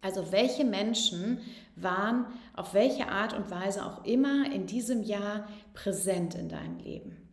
Also 0.00 0.30
welche 0.30 0.64
Menschen 0.64 1.40
waren 1.74 2.26
auf 2.54 2.72
welche 2.72 3.08
Art 3.08 3.34
und 3.34 3.50
Weise 3.50 3.84
auch 3.84 4.04
immer 4.04 4.50
in 4.52 4.66
diesem 4.66 5.02
Jahr 5.02 5.48
präsent 5.74 6.34
in 6.34 6.48
deinem 6.48 6.78
Leben? 6.78 7.27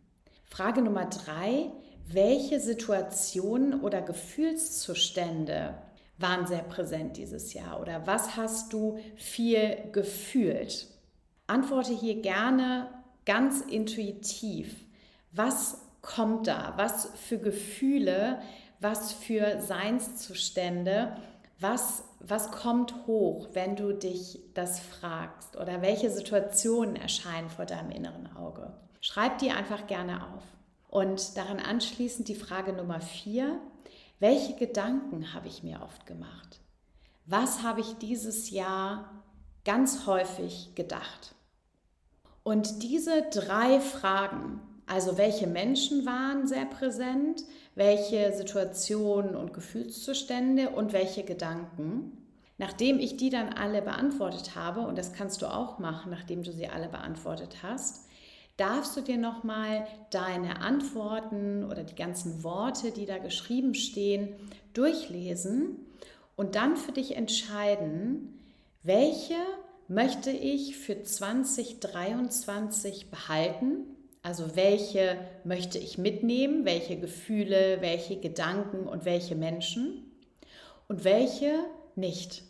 Frage 0.46 0.80
Nummer 0.80 1.06
drei, 1.06 1.70
welche 2.08 2.60
Situationen 2.60 3.80
oder 3.80 4.00
Gefühlszustände 4.00 5.74
waren 6.18 6.46
sehr 6.46 6.62
präsent 6.62 7.16
dieses 7.16 7.52
Jahr 7.52 7.80
oder 7.80 8.06
was 8.06 8.36
hast 8.36 8.72
du 8.72 8.98
viel 9.16 9.76
gefühlt? 9.92 10.86
Antworte 11.46 11.92
hier 11.92 12.22
gerne 12.22 12.88
ganz 13.26 13.60
intuitiv. 13.60 14.74
Was 15.32 15.78
kommt 16.00 16.46
da? 16.46 16.74
Was 16.76 17.10
für 17.16 17.38
Gefühle, 17.38 18.40
was 18.80 19.12
für 19.12 19.60
Seinszustände, 19.60 21.16
was, 21.58 22.04
was 22.20 22.50
kommt 22.50 23.06
hoch, 23.06 23.48
wenn 23.52 23.76
du 23.76 23.92
dich 23.92 24.40
das 24.54 24.78
fragst? 24.80 25.56
Oder 25.56 25.82
welche 25.82 26.10
Situationen 26.10 26.96
erscheinen 26.96 27.50
vor 27.50 27.66
deinem 27.66 27.90
inneren 27.90 28.34
Auge? 28.36 28.72
Schreib 29.06 29.38
die 29.38 29.52
einfach 29.52 29.86
gerne 29.86 30.22
auf. 30.34 30.42
Und 30.88 31.36
daran 31.36 31.60
anschließend 31.60 32.26
die 32.26 32.34
Frage 32.34 32.72
Nummer 32.72 33.00
vier. 33.00 33.60
Welche 34.18 34.54
Gedanken 34.56 35.32
habe 35.32 35.46
ich 35.46 35.62
mir 35.62 35.80
oft 35.82 36.06
gemacht? 36.06 36.60
Was 37.26 37.62
habe 37.62 37.82
ich 37.82 37.98
dieses 37.98 38.50
Jahr 38.50 39.22
ganz 39.66 40.06
häufig 40.06 40.74
gedacht. 40.76 41.34
Und 42.44 42.84
diese 42.84 43.22
drei 43.32 43.80
Fragen, 43.80 44.60
also 44.86 45.18
welche 45.18 45.48
Menschen 45.48 46.06
waren 46.06 46.46
sehr 46.46 46.64
präsent, 46.64 47.42
welche 47.74 48.32
Situationen 48.32 49.34
und 49.34 49.52
Gefühlszustände 49.52 50.70
und 50.70 50.92
welche 50.92 51.24
Gedanken, 51.24 52.16
nachdem 52.58 53.00
ich 53.00 53.16
die 53.16 53.28
dann 53.28 53.52
alle 53.52 53.82
beantwortet 53.82 54.54
habe, 54.54 54.82
und 54.82 54.96
das 54.96 55.12
kannst 55.12 55.42
du 55.42 55.46
auch 55.46 55.80
machen, 55.80 56.12
nachdem 56.12 56.44
du 56.44 56.52
sie 56.52 56.68
alle 56.68 56.88
beantwortet 56.88 57.56
hast, 57.64 58.05
darfst 58.56 58.96
du 58.96 59.00
dir 59.00 59.18
nochmal 59.18 59.86
deine 60.10 60.60
Antworten 60.60 61.64
oder 61.64 61.84
die 61.84 61.94
ganzen 61.94 62.42
Worte, 62.42 62.90
die 62.90 63.06
da 63.06 63.18
geschrieben 63.18 63.74
stehen, 63.74 64.34
durchlesen 64.72 65.76
und 66.36 66.54
dann 66.54 66.76
für 66.76 66.92
dich 66.92 67.16
entscheiden, 67.16 68.38
welche 68.82 69.36
möchte 69.88 70.30
ich 70.30 70.76
für 70.76 71.02
2023 71.02 73.10
behalten? 73.10 73.84
Also 74.22 74.56
welche 74.56 75.18
möchte 75.44 75.78
ich 75.78 75.98
mitnehmen, 75.98 76.64
welche 76.64 76.98
Gefühle, 76.98 77.78
welche 77.80 78.18
Gedanken 78.18 78.88
und 78.88 79.04
welche 79.04 79.36
Menschen 79.36 80.10
und 80.88 81.04
welche 81.04 81.52
nicht? 81.94 82.42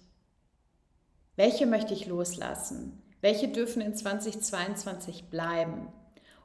Welche 1.36 1.66
möchte 1.66 1.92
ich 1.92 2.06
loslassen? 2.06 3.02
Welche 3.20 3.48
dürfen 3.48 3.82
in 3.82 3.94
2022 3.94 5.24
bleiben? 5.24 5.88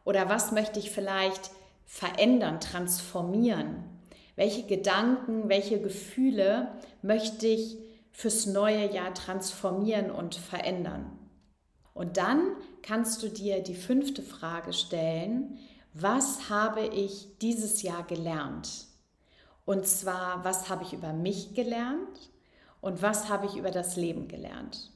Oder 0.04 0.30
was 0.30 0.52
möchte 0.52 0.80
ich 0.80 0.92
vielleicht 0.92 1.52
verändern, 1.86 2.60
transformieren? 2.60 3.84
Welche 4.36 4.64
Gedanken, 4.64 5.50
welche 5.50 5.80
Gefühle 5.80 6.72
möchte 7.02 7.48
ich 7.48 7.78
fürs 8.12 8.46
neue 8.46 8.92
Jahr 8.94 9.14
transformieren 9.14 10.10
und 10.10 10.36
verändern? 10.36 11.12
Und 11.94 12.18
dann 12.18 12.56
kannst 12.82 13.22
du 13.22 13.28
dir 13.28 13.62
die 13.62 13.76
fünfte 13.76 14.22
Frage 14.22 14.74
stellen, 14.74 15.60
was 15.94 16.50
habe 16.50 16.86
ich 16.88 17.38
dieses 17.42 17.82
Jahr 17.82 18.04
gelernt? 18.04 18.88
Und 19.66 19.86
zwar, 19.86 20.44
was 20.44 20.70
habe 20.70 20.84
ich 20.84 20.94
über 20.94 21.14
mich 21.14 21.54
gelernt 21.54 22.32
und 22.80 23.02
was 23.02 23.30
habe 23.30 23.46
ich 23.46 23.58
über 23.58 23.72
das 23.72 23.98
Leben 23.98 24.28
gelernt? 24.28 24.92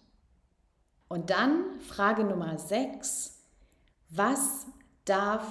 Und 1.08 1.30
dann 1.30 1.80
Frage 1.82 2.24
Nummer 2.24 2.58
6, 2.58 3.44
was 4.10 4.66
darf 5.06 5.46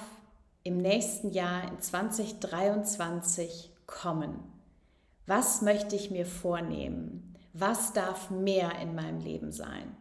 im 0.63 0.79
nächsten 0.79 1.31
Jahr 1.31 1.69
in 1.69 1.81
2023 1.81 3.71
kommen? 3.87 4.41
Was 5.27 5.63
möchte 5.63 5.97
ich 5.97 6.11
mir 6.11 6.27
vornehmen? 6.27 7.35
Was 7.53 7.93
darf 7.93 8.31
mehr 8.31 8.73
in 8.83 8.95
meinem 8.95 9.21
Leben 9.21 9.53
sein? 9.53 9.97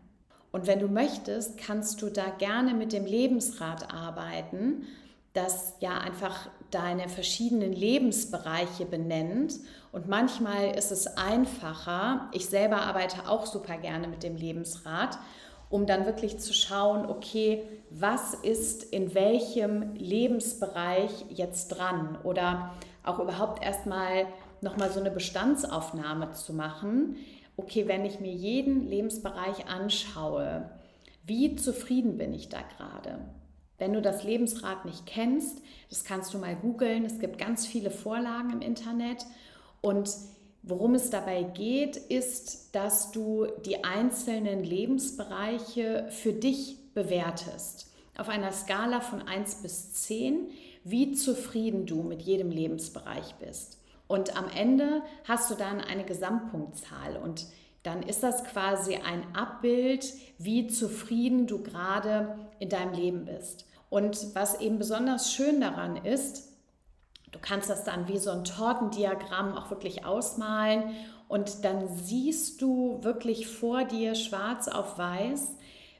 Und 0.51 0.67
wenn 0.67 0.79
du 0.79 0.87
möchtest, 0.87 1.57
kannst 1.57 2.01
du 2.01 2.09
da 2.09 2.29
gerne 2.29 2.73
mit 2.73 2.93
dem 2.93 3.05
Lebensrat 3.05 3.93
arbeiten, 3.93 4.83
das 5.33 5.73
ja 5.79 5.97
einfach 5.97 6.49
deine 6.69 7.09
verschiedenen 7.09 7.73
Lebensbereiche 7.73 8.85
benennt. 8.85 9.59
Und 9.91 10.07
manchmal 10.07 10.75
ist 10.75 10.91
es 10.91 11.07
einfacher. 11.17 12.29
Ich 12.33 12.45
selber 12.45 12.81
arbeite 12.81 13.27
auch 13.27 13.45
super 13.45 13.77
gerne 13.77 14.07
mit 14.07 14.21
dem 14.23 14.35
Lebensrat 14.35 15.17
um 15.73 15.87
dann 15.87 16.05
wirklich 16.05 16.37
zu 16.37 16.53
schauen, 16.53 17.07
okay, 17.07 17.63
was 17.89 18.35
ist 18.35 18.83
in 18.83 19.15
welchem 19.15 19.95
Lebensbereich 19.95 21.25
jetzt 21.29 21.69
dran 21.69 22.15
oder 22.23 22.75
auch 23.03 23.17
überhaupt 23.17 23.65
erstmal 23.65 24.27
nochmal 24.61 24.91
so 24.91 24.99
eine 24.99 25.09
Bestandsaufnahme 25.09 26.33
zu 26.33 26.53
machen. 26.53 27.15
Okay, 27.57 27.87
wenn 27.87 28.05
ich 28.05 28.19
mir 28.19 28.31
jeden 28.31 28.87
Lebensbereich 28.87 29.67
anschaue, 29.67 30.69
wie 31.23 31.55
zufrieden 31.55 32.19
bin 32.19 32.35
ich 32.35 32.49
da 32.49 32.59
gerade? 32.77 33.17
Wenn 33.79 33.93
du 33.93 34.01
das 34.03 34.23
Lebensrad 34.23 34.85
nicht 34.85 35.07
kennst, 35.07 35.59
das 35.89 36.03
kannst 36.03 36.35
du 36.35 36.37
mal 36.37 36.55
googeln. 36.55 37.03
Es 37.03 37.17
gibt 37.17 37.39
ganz 37.39 37.65
viele 37.65 37.89
Vorlagen 37.89 38.51
im 38.51 38.61
Internet 38.61 39.25
und 39.81 40.07
Worum 40.65 40.95
es 40.95 41.09
dabei 41.09 41.43
geht, 41.43 41.97
ist, 41.97 42.73
dass 42.73 43.11
du 43.11 43.47
die 43.65 43.83
einzelnen 43.83 44.63
Lebensbereiche 44.63 46.07
für 46.09 46.31
dich 46.31 46.77
bewertest. 46.93 47.91
Auf 48.17 48.29
einer 48.29 48.53
Skala 48.53 49.01
von 49.01 49.21
1 49.21 49.61
bis 49.61 49.93
10, 49.93 50.47
wie 50.85 51.11
zufrieden 51.11 51.85
du 51.85 52.01
mit 52.01 52.21
jedem 52.21 52.49
Lebensbereich 52.49 53.35
bist. 53.35 53.77
Und 54.07 54.37
am 54.37 54.47
Ende 54.47 55.01
hast 55.25 55.51
du 55.51 55.55
dann 55.55 55.81
eine 55.81 56.05
Gesamtpunktzahl 56.05 57.17
und 57.17 57.45
dann 57.83 58.01
ist 58.01 58.23
das 58.23 58.45
quasi 58.45 58.95
ein 58.95 59.35
Abbild, 59.35 60.13
wie 60.37 60.67
zufrieden 60.67 61.45
du 61.45 61.61
gerade 61.61 62.39
in 62.59 62.69
deinem 62.69 62.93
Leben 62.93 63.25
bist. 63.25 63.65
Und 63.89 64.33
was 64.33 64.61
eben 64.61 64.77
besonders 64.77 65.33
schön 65.33 65.59
daran 65.59 65.97
ist, 65.97 66.52
Du 67.33 67.39
kannst 67.41 67.69
das 67.69 67.83
dann 67.83 68.07
wie 68.07 68.19
so 68.19 68.31
ein 68.31 68.45
Tortendiagramm 68.45 69.57
auch 69.57 69.69
wirklich 69.69 70.05
ausmalen 70.05 70.83
und 71.27 71.65
dann 71.65 71.89
siehst 71.89 72.61
du 72.61 73.03
wirklich 73.03 73.47
vor 73.47 73.83
dir 73.83 74.15
schwarz 74.15 74.67
auf 74.67 74.97
weiß, 74.97 75.55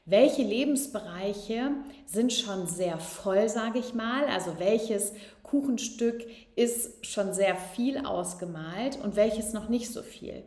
welche 0.06 0.42
Lebensbereiche 0.42 1.72
sind 2.06 2.32
schon 2.32 2.66
sehr 2.66 2.98
voll, 2.98 3.48
sage 3.48 3.78
ich 3.78 3.94
mal, 3.94 4.24
also 4.26 4.58
welches 4.58 5.12
Kuchenstück 5.42 6.24
ist 6.56 7.04
schon 7.06 7.32
sehr 7.32 7.56
viel 7.56 8.04
ausgemalt 8.06 8.98
und 9.02 9.16
welches 9.16 9.52
noch 9.52 9.68
nicht 9.68 9.90
so 9.90 10.02
viel. 10.02 10.44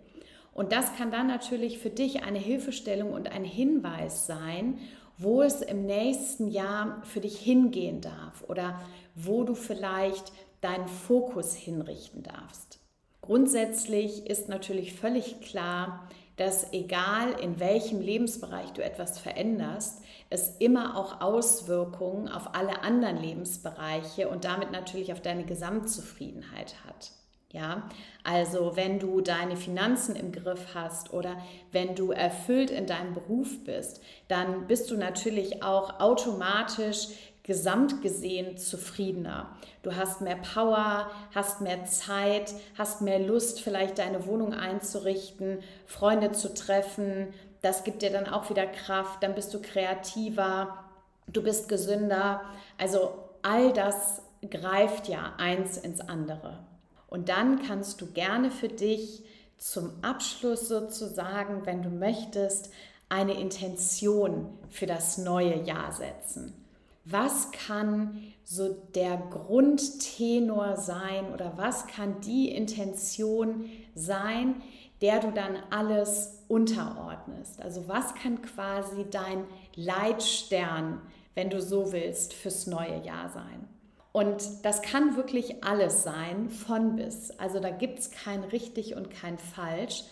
Und 0.53 0.71
das 0.71 0.95
kann 0.95 1.11
dann 1.11 1.27
natürlich 1.27 1.79
für 1.79 1.89
dich 1.89 2.23
eine 2.23 2.39
Hilfestellung 2.39 3.11
und 3.13 3.31
ein 3.31 3.43
Hinweis 3.43 4.25
sein, 4.25 4.79
wo 5.17 5.41
es 5.41 5.61
im 5.61 5.85
nächsten 5.85 6.47
Jahr 6.47 7.01
für 7.03 7.19
dich 7.19 7.39
hingehen 7.39 8.01
darf 8.01 8.43
oder 8.47 8.79
wo 9.15 9.43
du 9.43 9.55
vielleicht 9.55 10.31
deinen 10.61 10.87
Fokus 10.87 11.55
hinrichten 11.55 12.23
darfst. 12.23 12.79
Grundsätzlich 13.21 14.27
ist 14.27 14.47
natürlich 14.47 14.93
völlig 14.93 15.41
klar, 15.41 16.07
dass 16.37 16.71
egal 16.71 17.31
in 17.41 17.59
welchem 17.59 17.99
Lebensbereich 17.99 18.71
du 18.71 18.83
etwas 18.83 19.19
veränderst, 19.19 20.03
es 20.29 20.55
immer 20.59 20.95
auch 20.97 21.19
Auswirkungen 21.19 22.29
auf 22.29 22.53
alle 22.55 22.83
anderen 22.83 23.17
Lebensbereiche 23.17 24.29
und 24.29 24.45
damit 24.45 24.71
natürlich 24.71 25.11
auf 25.11 25.21
deine 25.21 25.45
Gesamtzufriedenheit 25.45 26.75
hat. 26.85 27.11
Ja, 27.53 27.89
also 28.23 28.75
wenn 28.75 28.99
du 28.99 29.21
deine 29.21 29.55
Finanzen 29.55 30.17
im 30.17 30.33
Griff 30.33 30.75
hast 30.75 31.13
oder 31.13 31.37
wenn 31.71 31.95
du 31.95 32.11
erfüllt 32.11 32.69
in 32.69 32.87
deinem 32.87 33.13
Beruf 33.13 33.63
bist, 33.63 34.01
dann 34.27 34.67
bist 34.67 34.91
du 34.91 34.97
natürlich 34.97 35.63
auch 35.63 36.01
automatisch 36.01 37.07
gesamt 37.47 38.01
gesehen 38.01 38.57
zufriedener. 38.57 39.55
Du 39.81 39.95
hast 39.95 40.19
mehr 40.19 40.35
Power, 40.35 41.09
hast 41.33 41.61
mehr 41.61 41.85
Zeit, 41.85 42.53
hast 42.77 43.01
mehr 43.01 43.19
Lust, 43.19 43.61
vielleicht 43.61 43.99
deine 43.99 44.27
Wohnung 44.27 44.53
einzurichten, 44.53 45.59
Freunde 45.85 46.33
zu 46.33 46.53
treffen. 46.53 47.33
Das 47.61 47.85
gibt 47.85 48.01
dir 48.01 48.11
dann 48.11 48.27
auch 48.27 48.49
wieder 48.49 48.67
Kraft, 48.67 49.23
dann 49.23 49.33
bist 49.33 49.53
du 49.53 49.61
kreativer, 49.61 50.83
du 51.27 51.41
bist 51.41 51.69
gesünder. 51.69 52.41
Also 52.77 53.13
all 53.43 53.71
das 53.71 54.21
greift 54.51 55.07
ja 55.07 55.33
eins 55.37 55.77
ins 55.77 56.01
andere. 56.01 56.65
Und 57.07 57.29
dann 57.29 57.63
kannst 57.63 58.01
du 58.01 58.07
gerne 58.07 58.51
für 58.51 58.67
dich 58.67 59.23
zum 59.57 59.91
Abschluss 60.01 60.67
sozusagen, 60.67 61.65
wenn 61.65 61.81
du 61.81 61.89
möchtest, 61.89 62.71
eine 63.07 63.39
Intention 63.39 64.49
für 64.69 64.85
das 64.85 65.17
neue 65.17 65.63
Jahr 65.63 65.93
setzen 65.93 66.66
was 67.09 67.51
kann 67.51 68.23
so 68.43 68.73
der 68.95 69.17
Grundtenor 69.17 70.77
sein 70.77 71.33
oder 71.33 71.53
was 71.57 71.87
kann 71.87 72.21
die 72.21 72.49
Intention 72.49 73.69
sein, 73.93 74.61
der 75.01 75.19
du 75.19 75.31
dann 75.31 75.57
alles 75.69 76.43
unterordnest. 76.47 77.61
Also 77.61 77.87
was 77.87 78.15
kann 78.15 78.41
quasi 78.41 79.05
dein 79.09 79.45
Leitstern, 79.75 81.01
wenn 81.35 81.49
du 81.49 81.61
so 81.61 81.91
willst, 81.91 82.33
fürs 82.33 82.67
neue 82.67 83.03
Jahr 83.03 83.29
sein. 83.29 83.67
Und 84.11 84.65
das 84.65 84.81
kann 84.81 85.15
wirklich 85.15 85.63
alles 85.63 86.01
sein, 86.01 86.49
von 86.49 86.95
bis. 86.95 87.31
Also 87.31 87.59
da 87.59 87.69
gibt 87.69 87.99
es 87.99 88.09
kein 88.09 88.43
richtig 88.45 88.95
und 88.95 89.11
kein 89.11 89.37
falsch. 89.37 90.03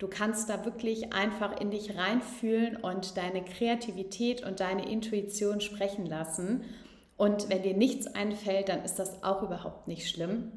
Du 0.00 0.08
kannst 0.08 0.48
da 0.48 0.64
wirklich 0.64 1.12
einfach 1.12 1.60
in 1.60 1.70
dich 1.70 1.94
reinfühlen 1.98 2.76
und 2.76 3.18
deine 3.18 3.44
Kreativität 3.44 4.42
und 4.42 4.60
deine 4.60 4.90
Intuition 4.90 5.60
sprechen 5.60 6.06
lassen. 6.06 6.64
Und 7.18 7.50
wenn 7.50 7.62
dir 7.62 7.74
nichts 7.76 8.06
einfällt, 8.06 8.70
dann 8.70 8.82
ist 8.82 8.98
das 8.98 9.22
auch 9.22 9.42
überhaupt 9.42 9.88
nicht 9.88 10.08
schlimm. 10.08 10.52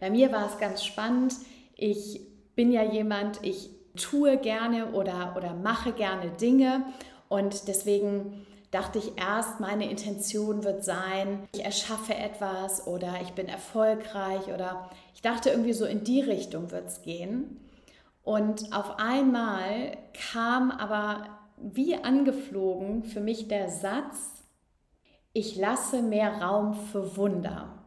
Bei 0.00 0.08
mir 0.08 0.32
war 0.32 0.46
es 0.46 0.56
ganz 0.56 0.82
spannend. 0.82 1.34
Ich 1.76 2.22
bin 2.56 2.72
ja 2.72 2.82
jemand, 2.82 3.44
ich 3.44 3.68
tue 3.94 4.38
gerne 4.38 4.92
oder, 4.92 5.34
oder 5.36 5.52
mache 5.52 5.92
gerne 5.92 6.30
Dinge 6.30 6.86
und 7.28 7.68
deswegen 7.68 8.46
dachte 8.70 8.98
ich 8.98 9.18
erst, 9.18 9.60
meine 9.60 9.90
Intention 9.90 10.64
wird 10.64 10.82
sein, 10.82 11.46
ich 11.54 11.62
erschaffe 11.62 12.14
etwas 12.14 12.86
oder 12.86 13.20
ich 13.20 13.32
bin 13.32 13.48
erfolgreich 13.48 14.46
oder 14.48 14.88
ich 15.14 15.20
dachte 15.20 15.50
irgendwie 15.50 15.74
so 15.74 15.84
in 15.84 16.04
die 16.04 16.22
Richtung 16.22 16.70
wird 16.70 16.86
es 16.86 17.02
gehen. 17.02 17.58
Und 18.22 18.72
auf 18.72 18.98
einmal 18.98 19.96
kam 20.30 20.70
aber 20.70 21.26
wie 21.56 21.96
angeflogen 21.96 23.02
für 23.04 23.20
mich 23.20 23.48
der 23.48 23.68
Satz, 23.68 24.44
ich 25.32 25.56
lasse 25.56 26.02
mehr 26.02 26.42
Raum 26.42 26.74
für 26.74 27.16
Wunder. 27.16 27.82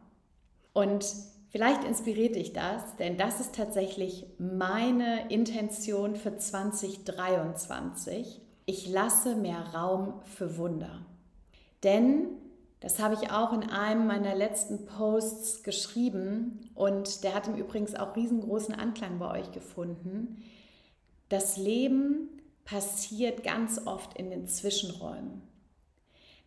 Und 0.72 1.06
vielleicht 1.48 1.84
inspiriert 1.84 2.34
dich 2.34 2.52
das, 2.52 2.96
denn 2.96 3.16
das 3.16 3.38
ist 3.40 3.54
tatsächlich 3.54 4.26
meine 4.38 5.30
Intention 5.30 6.16
für 6.16 6.36
2023. 6.36 8.42
Ich 8.66 8.88
lasse 8.88 9.36
mehr 9.36 9.60
Raum 9.74 10.20
für 10.24 10.58
Wunder. 10.58 11.06
Denn 11.84 12.26
das 12.80 12.98
habe 12.98 13.14
ich 13.14 13.30
auch 13.30 13.52
in 13.52 13.70
einem 13.70 14.06
meiner 14.06 14.34
letzten 14.34 14.84
Posts 14.84 15.62
geschrieben 15.62 16.70
und 16.74 17.24
der 17.24 17.34
hat 17.34 17.48
im 17.48 17.56
Übrigen 17.56 17.94
auch 17.96 18.14
riesengroßen 18.14 18.74
Anklang 18.74 19.18
bei 19.18 19.40
euch 19.40 19.50
gefunden. 19.52 20.44
Das 21.28 21.56
Leben 21.56 22.28
passiert 22.64 23.42
ganz 23.42 23.86
oft 23.86 24.18
in 24.18 24.30
den 24.30 24.46
Zwischenräumen. 24.46 25.42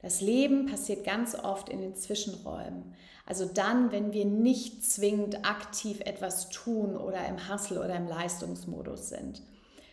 Das 0.01 0.21
Leben 0.21 0.67
passiert 0.67 1.03
ganz 1.03 1.35
oft 1.35 1.67
in 1.67 1.81
den 1.81 1.95
Zwischenräumen. 1.95 2.93
Also 3.25 3.45
dann, 3.45 3.91
wenn 3.91 4.13
wir 4.13 4.25
nicht 4.25 4.85
zwingend 4.85 5.45
aktiv 5.45 5.99
etwas 6.01 6.49
tun 6.49 6.95
oder 6.95 7.27
im 7.27 7.49
Hustle 7.49 7.79
oder 7.79 7.95
im 7.95 8.07
Leistungsmodus 8.07 9.09
sind, 9.09 9.41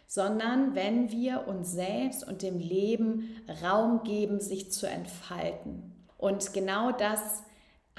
sondern 0.07 0.75
wenn 0.77 1.11
wir 1.11 1.49
uns 1.49 1.73
selbst 1.73 2.27
und 2.27 2.43
dem 2.43 2.61
Leben 2.61 3.43
Raum 3.63 4.05
geben, 4.05 4.41
sich 4.41 4.71
zu 4.71 4.89
entfalten. 4.89 5.96
Und 6.27 6.53
genau 6.53 6.91
das 6.91 7.45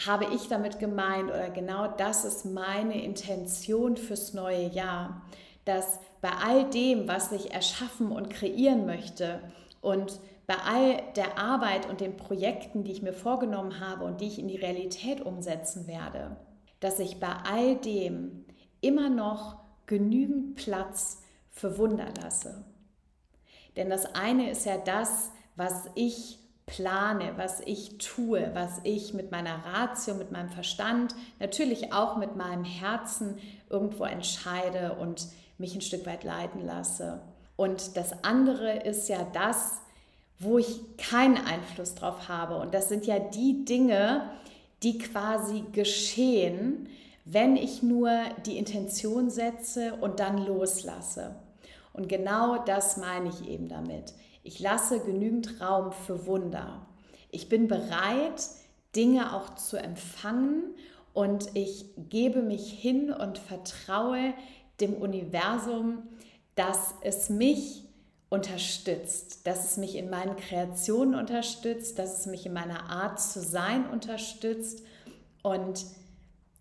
habe 0.05 0.25
ich 0.35 0.49
damit 0.49 0.79
gemeint 0.79 1.29
oder 1.29 1.49
genau 1.49 1.87
das 1.87 2.25
ist 2.25 2.43
meine 2.43 3.01
Intention 3.01 3.95
fürs 3.95 4.33
neue 4.33 4.67
Jahr, 4.67 5.21
dass 5.63 6.01
bei 6.19 6.31
all 6.31 6.69
dem, 6.69 7.07
was 7.07 7.31
ich 7.31 7.53
erschaffen 7.53 8.11
und 8.11 8.29
kreieren 8.29 8.85
möchte 8.85 9.39
und 9.79 10.19
bei 10.45 10.55
all 10.55 11.01
der 11.15 11.39
Arbeit 11.39 11.89
und 11.89 12.01
den 12.01 12.17
Projekten, 12.17 12.83
die 12.83 12.91
ich 12.91 13.01
mir 13.01 13.13
vorgenommen 13.13 13.79
habe 13.79 14.03
und 14.03 14.19
die 14.19 14.27
ich 14.27 14.39
in 14.39 14.49
die 14.49 14.57
Realität 14.57 15.21
umsetzen 15.21 15.87
werde, 15.87 16.35
dass 16.81 16.99
ich 16.99 17.21
bei 17.21 17.31
all 17.49 17.77
dem 17.77 18.43
immer 18.81 19.07
noch 19.09 19.55
genügend 19.85 20.55
Platz 20.55 21.23
für 21.49 21.77
Wunder 21.77 22.09
lasse. 22.21 22.65
Denn 23.77 23.89
das 23.89 24.15
eine 24.15 24.49
ist 24.49 24.65
ja 24.65 24.77
das, 24.77 25.31
was 25.55 25.89
ich 25.95 26.39
plane, 26.67 27.33
was 27.37 27.61
ich 27.61 27.97
tue, 27.97 28.51
was 28.53 28.81
ich 28.83 29.13
mit 29.13 29.31
meiner 29.31 29.65
Ratio, 29.65 30.13
mit 30.13 30.31
meinem 30.31 30.49
Verstand, 30.49 31.15
natürlich 31.39 31.93
auch 31.93 32.17
mit 32.17 32.35
meinem 32.35 32.65
Herzen 32.65 33.39
irgendwo 33.69 34.03
entscheide 34.03 34.93
und 34.93 35.27
mich 35.57 35.73
ein 35.73 35.81
Stück 35.81 36.05
weit 36.05 36.23
leiten 36.23 36.63
lasse. 36.63 37.21
Und 37.55 37.97
das 37.97 38.23
andere 38.23 38.83
ist 38.83 39.09
ja 39.09 39.25
das, 39.33 39.81
wo 40.39 40.59
ich 40.59 40.97
keinen 40.97 41.37
Einfluss 41.37 41.95
drauf 41.95 42.27
habe. 42.27 42.57
Und 42.57 42.73
das 42.73 42.89
sind 42.89 43.07
ja 43.07 43.17
die 43.17 43.65
Dinge, 43.65 44.29
die 44.83 44.99
quasi 44.99 45.63
geschehen, 45.71 46.89
wenn 47.25 47.55
ich 47.55 47.81
nur 47.81 48.11
die 48.45 48.57
Intention 48.57 49.29
setze 49.29 49.95
und 49.95 50.19
dann 50.19 50.45
loslasse. 50.45 51.35
Und 51.93 52.07
genau 52.07 52.63
das 52.63 52.97
meine 52.97 53.29
ich 53.29 53.49
eben 53.49 53.67
damit. 53.67 54.13
Ich 54.47 54.61
lasse 54.61 55.01
genügend 55.01 55.59
Raum 55.59 55.91
für 55.91 56.25
Wunder. 56.25 56.87
Ich 57.31 57.49
bin 57.49 57.67
bereit, 57.67 58.47
Dinge 58.95 59.35
auch 59.35 59.55
zu 59.55 59.75
empfangen 59.75 60.73
und 61.13 61.49
ich 61.53 61.89
gebe 61.97 62.41
mich 62.41 62.71
hin 62.71 63.11
und 63.11 63.39
vertraue 63.39 64.33
dem 64.79 64.93
Universum, 64.93 66.03
dass 66.55 66.95
es 67.01 67.29
mich 67.29 67.83
unterstützt, 68.29 69.45
dass 69.45 69.69
es 69.69 69.75
mich 69.75 69.97
in 69.97 70.09
meinen 70.09 70.37
Kreationen 70.37 71.15
unterstützt, 71.15 71.99
dass 71.99 72.21
es 72.21 72.25
mich 72.25 72.45
in 72.45 72.53
meiner 72.53 72.89
Art 72.89 73.19
zu 73.19 73.41
sein 73.41 73.89
unterstützt. 73.89 74.81
Und 75.43 75.85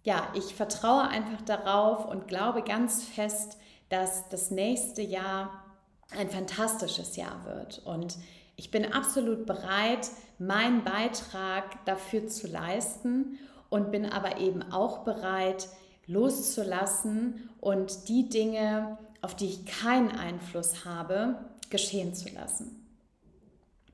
ja, 0.02 0.26
ich 0.34 0.56
vertraue 0.56 1.02
einfach 1.02 1.42
darauf 1.42 2.04
und 2.04 2.26
glaube 2.26 2.62
ganz 2.62 3.04
fest, 3.04 3.58
dass 3.90 4.28
das 4.28 4.50
nächste 4.50 5.02
Jahr 5.02 5.62
ein 6.10 6.30
fantastisches 6.30 7.16
Jahr 7.16 7.44
wird. 7.44 7.80
Und 7.84 8.16
ich 8.56 8.70
bin 8.70 8.92
absolut 8.92 9.46
bereit, 9.46 10.08
meinen 10.38 10.84
Beitrag 10.84 11.84
dafür 11.84 12.26
zu 12.26 12.46
leisten 12.46 13.38
und 13.68 13.90
bin 13.90 14.06
aber 14.06 14.38
eben 14.38 14.62
auch 14.72 14.98
bereit, 14.98 15.68
loszulassen 16.06 17.50
und 17.60 18.08
die 18.08 18.28
Dinge, 18.28 18.98
auf 19.22 19.34
die 19.34 19.46
ich 19.46 19.66
keinen 19.66 20.12
Einfluss 20.12 20.84
habe, 20.84 21.36
geschehen 21.68 22.14
zu 22.14 22.28
lassen. 22.30 22.86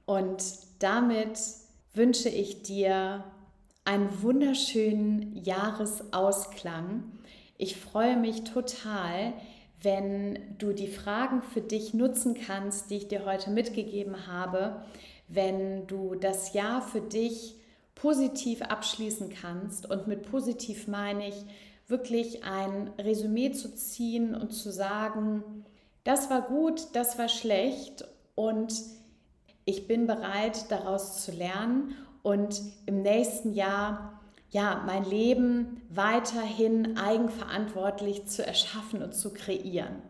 Und 0.04 0.42
damit 0.78 1.38
wünsche 1.94 2.28
ich 2.28 2.62
dir 2.62 3.24
einen 3.84 4.22
wunderschönen 4.22 5.36
Jahresausklang. 5.36 7.04
Ich 7.56 7.76
freue 7.76 8.16
mich 8.16 8.44
total, 8.44 9.32
wenn 9.82 10.56
du 10.58 10.72
die 10.72 10.88
Fragen 10.88 11.42
für 11.42 11.60
dich 11.60 11.94
nutzen 11.94 12.34
kannst, 12.34 12.90
die 12.90 12.96
ich 12.96 13.08
dir 13.08 13.24
heute 13.24 13.50
mitgegeben 13.50 14.26
habe, 14.26 14.82
wenn 15.28 15.86
du 15.86 16.14
das 16.14 16.52
Jahr 16.52 16.82
für 16.82 17.00
dich 17.00 17.56
positiv 17.94 18.62
abschließen 18.62 19.30
kannst. 19.40 19.88
Und 19.88 20.06
mit 20.06 20.30
positiv 20.30 20.88
meine 20.88 21.28
ich 21.28 21.36
wirklich 21.88 22.44
ein 22.44 22.90
Resümee 22.98 23.52
zu 23.52 23.74
ziehen 23.74 24.34
und 24.34 24.52
zu 24.52 24.72
sagen, 24.72 25.64
das 26.04 26.30
war 26.30 26.42
gut, 26.42 26.88
das 26.94 27.18
war 27.18 27.28
schlecht 27.28 28.04
und 28.34 28.74
ich 29.64 29.86
bin 29.86 30.06
bereit, 30.06 30.70
daraus 30.70 31.24
zu 31.24 31.32
lernen 31.32 31.94
und 32.22 32.60
im 32.86 33.02
nächsten 33.02 33.52
Jahr 33.52 34.20
ja, 34.52 34.82
mein 34.86 35.04
Leben 35.04 35.80
weiterhin 35.88 36.98
eigenverantwortlich 36.98 38.26
zu 38.26 38.46
erschaffen 38.46 39.02
und 39.02 39.14
zu 39.14 39.32
kreieren. 39.32 40.02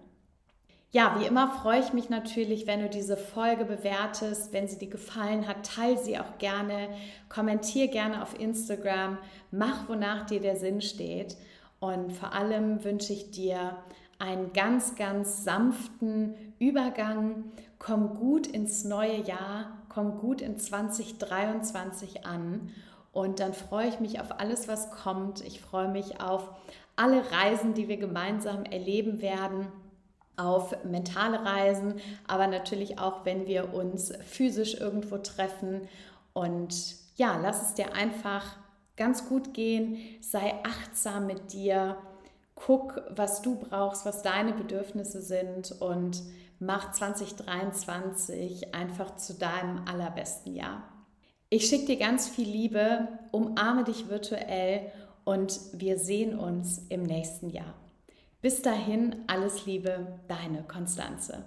Ja, 0.91 1.17
wie 1.19 1.27
immer 1.27 1.49
freue 1.49 1.81
ich 1.81 1.93
mich 1.95 2.11
natürlich, 2.11 2.67
wenn 2.67 2.81
du 2.81 2.91
diese 2.91 3.17
Folge 3.17 3.65
bewertest. 3.65 4.53
Wenn 4.53 4.69
sie 4.69 4.79
dir 4.79 4.91
gefallen 4.91 5.49
hat, 5.49 5.65
teile 5.65 5.97
sie 5.97 6.19
auch 6.19 6.39
gerne. 6.39 6.89
Kommentier 7.31 7.87
gerne 7.89 8.21
auf 8.21 8.39
Instagram. 8.39 9.17
Mach, 9.53 9.89
wonach 9.89 10.27
dir 10.27 10.41
der 10.41 10.57
Sinn 10.57 10.83
steht. 10.83 11.37
Und 11.79 12.13
vor 12.13 12.35
allem 12.35 12.85
wünsche 12.85 13.13
ich 13.13 13.31
dir 13.31 13.77
einen 14.19 14.53
ganz, 14.53 14.97
ganz 14.97 15.45
sanften 15.45 16.35
Übergang. 16.59 17.45
Komm 17.79 18.17
gut 18.17 18.49
ins 18.49 18.85
neue 18.85 19.23
Jahr. 19.23 19.79
Komm 19.89 20.19
gut 20.19 20.43
in 20.43 20.59
2023 20.59 22.27
an. 22.27 22.71
Und 23.13 23.41
dann 23.41 23.53
freue 23.53 23.89
ich 23.89 24.01
mich 24.01 24.21
auf 24.21 24.41
alles, 24.41 24.69
was 24.69 24.91
kommt. 24.91 25.43
Ich 25.43 25.61
freue 25.61 25.89
mich 25.89 26.21
auf 26.21 26.49
alle 26.97 27.31
Reisen, 27.31 27.75
die 27.75 27.89
wir 27.89 27.99
gemeinsam 27.99 28.65
erleben 28.65 29.21
werden, 29.21 29.69
auf 30.37 30.83
mentale 30.85 31.45
Reisen, 31.45 32.01
aber 32.27 32.47
natürlich 32.47 32.99
auch, 32.99 33.25
wenn 33.25 33.47
wir 33.47 33.75
uns 33.75 34.13
physisch 34.25 34.81
irgendwo 34.81 35.19
treffen. 35.19 35.89
Und 36.33 36.75
ja, 37.17 37.39
lass 37.41 37.63
es 37.63 37.75
dir 37.75 37.95
einfach 37.95 38.57
ganz 38.97 39.29
gut 39.29 39.53
gehen. 39.53 39.99
Sei 40.21 40.55
achtsam 40.65 41.27
mit 41.27 41.53
dir. 41.53 41.99
Guck, 42.55 43.03
was 43.11 43.43
du 43.43 43.57
brauchst, 43.57 44.07
was 44.07 44.23
deine 44.23 44.53
Bedürfnisse 44.53 45.21
sind 45.21 45.73
und 45.81 46.23
mach 46.61 46.93
2023 46.93 48.75
einfach 48.75 49.17
zu 49.17 49.35
deinem 49.35 49.85
allerbesten 49.87 50.55
Jahr. 50.55 50.92
Ich 51.55 51.67
schicke 51.67 51.85
dir 51.85 51.99
ganz 51.99 52.31
viel 52.31 52.49
Liebe, 52.49 53.09
umarme 53.31 53.85
dich 53.85 54.09
virtuell 54.09 54.91
und 55.25 55.61
wir 55.75 55.99
sehen 55.99 56.39
uns 56.39 56.79
im 56.89 57.03
nächsten 57.03 57.51
Jahr. 57.51 57.75
Bis 58.41 58.63
dahin, 58.63 59.17
alles 59.27 59.67
Liebe, 59.67 60.19
deine 60.29 60.63
Konstanze. 60.63 61.45